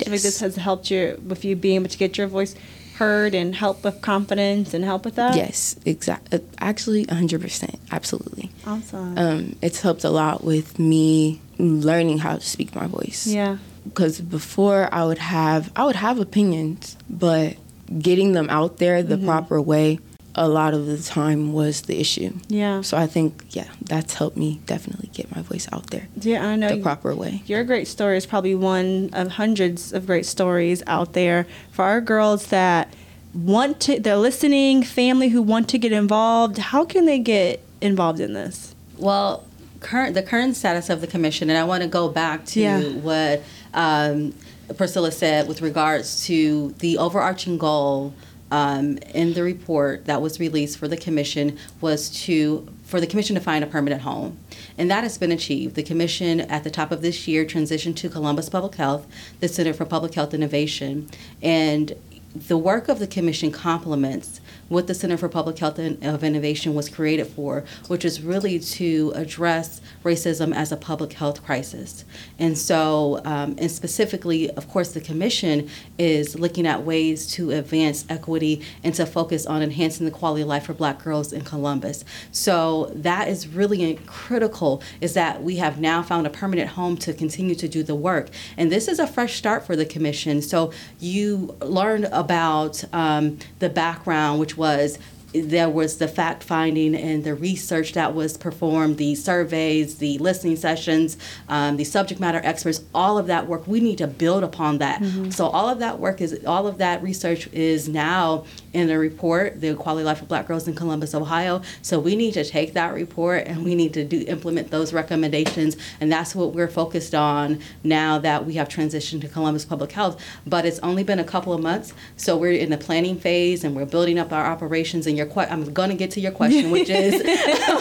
You 0.06 0.12
like 0.12 0.22
this 0.22 0.40
has 0.40 0.56
helped 0.56 0.92
you 0.92 1.22
with 1.26 1.44
you 1.46 1.56
being 1.56 1.76
able 1.76 1.90
to 1.90 1.98
get 1.98 2.18
your 2.18 2.28
voice 2.28 2.56
heard 2.98 3.36
and 3.36 3.56
help 3.56 3.84
with 3.84 4.02
confidence 4.02 4.74
and 4.74 4.84
help 4.84 5.06
with 5.06 5.16
that? 5.16 5.36
Yes, 5.36 5.76
exactly. 5.86 6.42
Actually, 6.60 7.06
100%. 7.06 7.76
Absolutely. 7.92 8.50
Awesome. 8.66 9.18
Um, 9.18 9.56
it's 9.62 9.82
helped 9.82 10.04
a 10.04 10.10
lot 10.10 10.44
with 10.44 10.80
me 10.80 11.40
learning 11.60 12.20
how 12.20 12.36
to 12.36 12.42
speak 12.42 12.76
my 12.76 12.88
voice. 12.88 13.28
yeah. 13.28 13.58
Because 13.86 14.20
before 14.20 14.90
I 14.92 15.06
would 15.06 15.18
have 15.18 15.72
I 15.74 15.86
would 15.86 15.96
have 15.96 16.20
opinions, 16.20 16.98
but 17.10 17.56
getting 18.00 18.34
them 18.34 18.50
out 18.50 18.78
there 18.78 19.02
the 19.02 19.18
proper 19.18 19.62
way 19.62 20.00
a 20.40 20.48
lot 20.48 20.74
of 20.74 20.86
the 20.86 20.98
time 21.00 21.52
was 21.52 21.82
the 21.84 22.00
issue. 22.00 22.32
Yeah. 22.48 22.82
So 22.82 22.96
I 22.96 23.08
think 23.08 23.44
yeah, 23.50 23.68
that's 23.82 24.14
helped 24.14 24.38
me 24.38 24.62
definitely 24.68 25.10
get 25.12 25.36
my 25.36 25.42
voice 25.42 25.68
out 25.74 25.88
there 25.90 26.08
Yeah, 26.22 26.46
I 26.48 26.56
know. 26.56 26.70
the 26.70 26.82
proper 26.82 27.16
way. 27.16 27.42
Your 27.48 27.64
great 27.64 27.88
story 27.88 28.18
is 28.18 28.26
probably 28.28 28.54
one 28.56 29.10
of 29.14 29.30
hundreds 29.34 29.92
of 29.94 30.06
great 30.06 30.26
stories 30.28 30.84
out 30.88 31.14
there 31.14 31.48
for 31.72 31.84
our 31.84 32.00
girls 32.02 32.48
that 32.48 32.94
want 33.34 33.80
to, 33.82 34.00
they're 34.00 34.16
listening, 34.18 34.84
family 34.84 35.30
who 35.30 35.42
want 35.42 35.70
to 35.70 35.78
get 35.78 35.92
involved. 35.92 36.58
How 36.58 36.86
can 36.86 37.06
they 37.06 37.20
get 37.20 37.60
involved 37.82 38.20
in 38.20 38.34
this? 38.34 38.74
Well, 38.98 39.44
current 39.80 40.14
the 40.16 40.24
current 40.24 40.56
status 40.56 40.90
of 40.90 41.02
the 41.02 41.08
commission, 41.08 41.50
and 41.50 41.58
I 41.58 41.64
want 41.64 41.84
to 41.84 41.90
go 41.90 42.10
back 42.10 42.46
to 42.48 42.60
Yeah. 42.60 42.82
what 42.82 43.42
um, 43.74 44.34
Priscilla 44.76 45.12
said 45.12 45.48
with 45.48 45.62
regards 45.62 46.26
to 46.28 46.74
the 46.80 46.98
overarching 46.98 47.58
goal 47.58 48.14
um, 48.52 48.98
in 49.14 49.34
the 49.34 49.44
report 49.44 50.06
that 50.06 50.22
was 50.22 50.40
released 50.40 50.78
for 50.78 50.88
the 50.88 50.98
commission 50.98 51.58
was 51.82 52.10
to 52.26 52.68
for 52.84 53.02
the 53.02 53.08
commission 53.08 53.36
to 53.36 53.42
find 53.42 53.64
a 53.64 53.68
permanent 53.68 54.04
home. 54.04 54.38
And 54.78 54.90
that 54.90 55.04
has 55.04 55.18
been 55.18 55.32
achieved. 55.32 55.76
The 55.76 55.84
commission 55.84 56.40
at 56.40 56.64
the 56.64 56.72
top 56.72 56.92
of 56.92 57.02
this 57.02 57.28
year 57.28 57.44
transitioned 57.44 57.98
to 57.98 58.10
Columbus 58.10 58.48
Public 58.48 58.76
Health, 58.76 59.06
the 59.42 59.50
Center 59.50 59.74
for 59.74 59.84
Public 59.84 60.14
Health 60.14 60.34
Innovation, 60.34 61.10
and 61.42 61.94
the 62.34 62.58
work 62.58 62.88
of 62.88 63.00
the 63.00 63.08
commission 63.08 63.52
complements 63.52 64.40
what 64.70 64.88
the 64.88 64.94
Center 64.94 65.18
for 65.18 65.30
Public 65.30 65.58
Health 65.58 65.80
and 65.80 66.04
of 66.04 66.24
Innovation 66.24 66.74
was 66.76 66.90
created 66.90 67.28
for, 67.28 67.64
which 67.88 68.04
is 68.04 68.22
really 68.22 68.60
to 68.60 69.14
address 69.16 69.82
racism 70.04 70.56
as 70.56 70.72
a 70.72 70.78
public 70.78 71.14
health 71.14 71.44
crisis. 71.44 72.04
And 72.40 72.58
so, 72.58 73.22
um, 73.26 73.56
and 73.58 73.72
specifically, 73.72 74.50
of 74.52 74.70
course, 74.70 74.94
the 74.94 75.02
commission 75.02 75.70
is 75.98 76.38
looking 76.38 76.68
at 76.68 76.84
ways 76.84 77.28
to 77.34 77.52
advance 77.52 78.06
equity 78.10 78.62
and 78.84 78.94
to 78.96 79.06
focus 79.06 79.46
on 79.46 79.62
enhancing 79.62 80.06
the 80.06 80.12
quality 80.12 80.42
of 80.42 80.48
life 80.48 80.66
for 80.66 80.74
Black 80.74 81.04
girls 81.04 81.32
in 81.32 81.42
Columbus. 81.42 82.04
So 82.32 82.92
that 82.96 83.28
is 83.28 83.48
really 83.48 84.00
critical. 84.06 84.82
Is 85.02 85.14
that 85.14 85.44
we 85.44 85.58
have 85.58 85.80
now 85.80 86.02
found 86.02 86.28
a 86.28 86.30
permanent 86.30 86.72
home 86.72 86.98
to 86.98 87.14
continue 87.14 87.56
to 87.56 87.68
do 87.68 87.84
the 87.84 87.96
work, 87.96 88.30
and 88.58 88.72
this 88.72 88.88
is 88.88 89.00
a 89.00 89.08
fresh 89.08 89.38
start 89.38 89.66
for 89.66 89.76
the 89.76 89.86
commission. 89.86 90.42
So 90.42 90.72
you 91.00 91.56
learned 91.62 92.06
about 92.06 92.84
um, 92.94 93.38
the 93.60 93.70
background, 93.70 94.40
which 94.40 94.57
was 94.58 94.98
there 95.34 95.70
was 95.70 95.98
the 95.98 96.08
fact 96.08 96.42
finding 96.42 96.96
and 96.96 97.24
the 97.24 97.36
research 97.36 97.94
that 97.94 98.16
was 98.16 98.38
performed, 98.38 98.98
the 98.98 99.14
surveys, 99.14 99.98
the 99.98 100.18
listening 100.20 100.56
sessions, 100.56 101.18
um, 101.50 101.76
the 101.78 101.84
subject 101.84 102.20
matter 102.20 102.40
experts, 102.44 102.82
all 102.96 103.18
of 103.18 103.28
that 103.28 103.46
work. 103.46 103.68
We 103.68 103.82
need 103.82 103.98
to 103.98 104.08
build 104.08 104.44
upon 104.44 104.78
that. 104.78 105.02
So 105.34 105.48
all 105.48 105.68
of 105.68 105.80
that 105.80 106.00
work 106.00 106.22
is 106.22 106.40
all 106.46 106.66
of 106.66 106.78
that 106.78 107.04
research 107.04 107.48
is 107.52 107.90
now 107.90 108.46
in 108.78 108.88
the 108.88 108.98
report, 108.98 109.60
the 109.60 109.74
Quality 109.76 110.04
of 110.04 110.06
Life 110.06 110.22
of 110.22 110.28
Black 110.28 110.48
Girls 110.48 110.68
in 110.68 110.76
Columbus, 110.76 111.16
Ohio. 111.16 111.62
So 111.82 112.00
we 112.00 112.16
need 112.16 112.34
to 112.36 112.44
take 112.46 112.74
that 112.74 112.94
report 112.94 113.48
and 113.48 113.64
we 113.64 113.76
need 113.76 113.94
to 113.96 114.04
do 114.04 114.24
implement 114.28 114.70
those 114.70 114.94
recommendations, 114.94 115.78
and 116.00 116.12
that's 116.12 116.36
what 116.36 116.54
we're 116.54 116.68
focused 116.68 117.16
on 117.16 117.60
now 117.84 118.20
that 118.20 118.46
we 118.46 118.54
have 118.54 118.68
transitioned 118.70 119.22
to 119.22 119.28
Columbus 119.28 119.66
Public 119.66 119.92
Health. 119.92 120.22
But 120.46 120.66
it's 120.66 120.80
only 120.80 121.04
been 121.04 121.20
a 121.20 121.24
couple 121.24 121.54
of 121.54 121.62
months, 121.62 121.94
so 122.16 122.38
we're 122.38 122.52
in 122.52 122.70
the 122.70 122.78
planning 122.78 123.20
phase 123.20 123.64
and 123.64 123.76
we're 123.76 123.86
building 123.86 124.20
up 124.20 124.32
our 124.32 124.46
operations. 124.46 125.08
And 125.08 125.18
your 125.18 125.26
que- 125.26 125.48
I'm 125.50 125.74
going 125.74 125.90
to 125.90 125.96
get 125.96 126.12
to 126.12 126.20
your 126.22 126.32
question, 126.32 126.72
which 126.78 126.90
is 126.90 127.16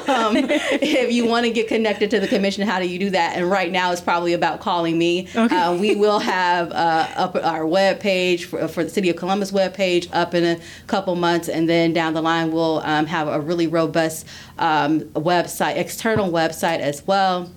um, 0.09 0.37
if 0.37 1.12
you 1.12 1.26
want 1.26 1.44
to 1.46 1.52
get 1.52 1.68
connected 1.68 2.11
to 2.12 2.20
the 2.20 2.28
commission, 2.28 2.66
how 2.66 2.78
do 2.78 2.88
you 2.88 2.98
do 2.98 3.11
that? 3.11 3.37
And 3.37 3.50
right 3.50 3.70
now, 3.70 3.92
it's 3.92 4.00
probably 4.00 4.32
about 4.32 4.61
calling 4.61 4.96
me. 4.98 5.28
Uh, 5.35 5.76
we 5.78 5.94
will 5.94 6.18
have 6.20 6.70
uh, 6.72 7.09
up 7.16 7.37
our 7.37 7.66
web 7.66 8.00
page 8.00 8.44
for, 8.46 8.66
for 8.68 8.85
the 8.85 8.90
City 8.90 9.11
of 9.11 9.16
Columbus 9.16 9.52
web 9.52 9.74
page 9.74 10.09
up 10.12 10.35
in 10.35 10.44
a 10.44 10.61
couple 10.87 11.14
months, 11.16 11.49
and 11.49 11.68
then 11.68 11.92
down 11.92 12.14
the 12.14 12.22
line, 12.22 12.53
we'll 12.53 12.81
um, 12.85 13.07
have 13.07 13.29
a 13.29 13.40
really 13.40 13.66
robust 13.66 14.27
um, 14.59 15.01
website, 15.14 15.77
external 15.77 16.31
website 16.31 16.81
as 16.81 17.07
well. 17.07 17.51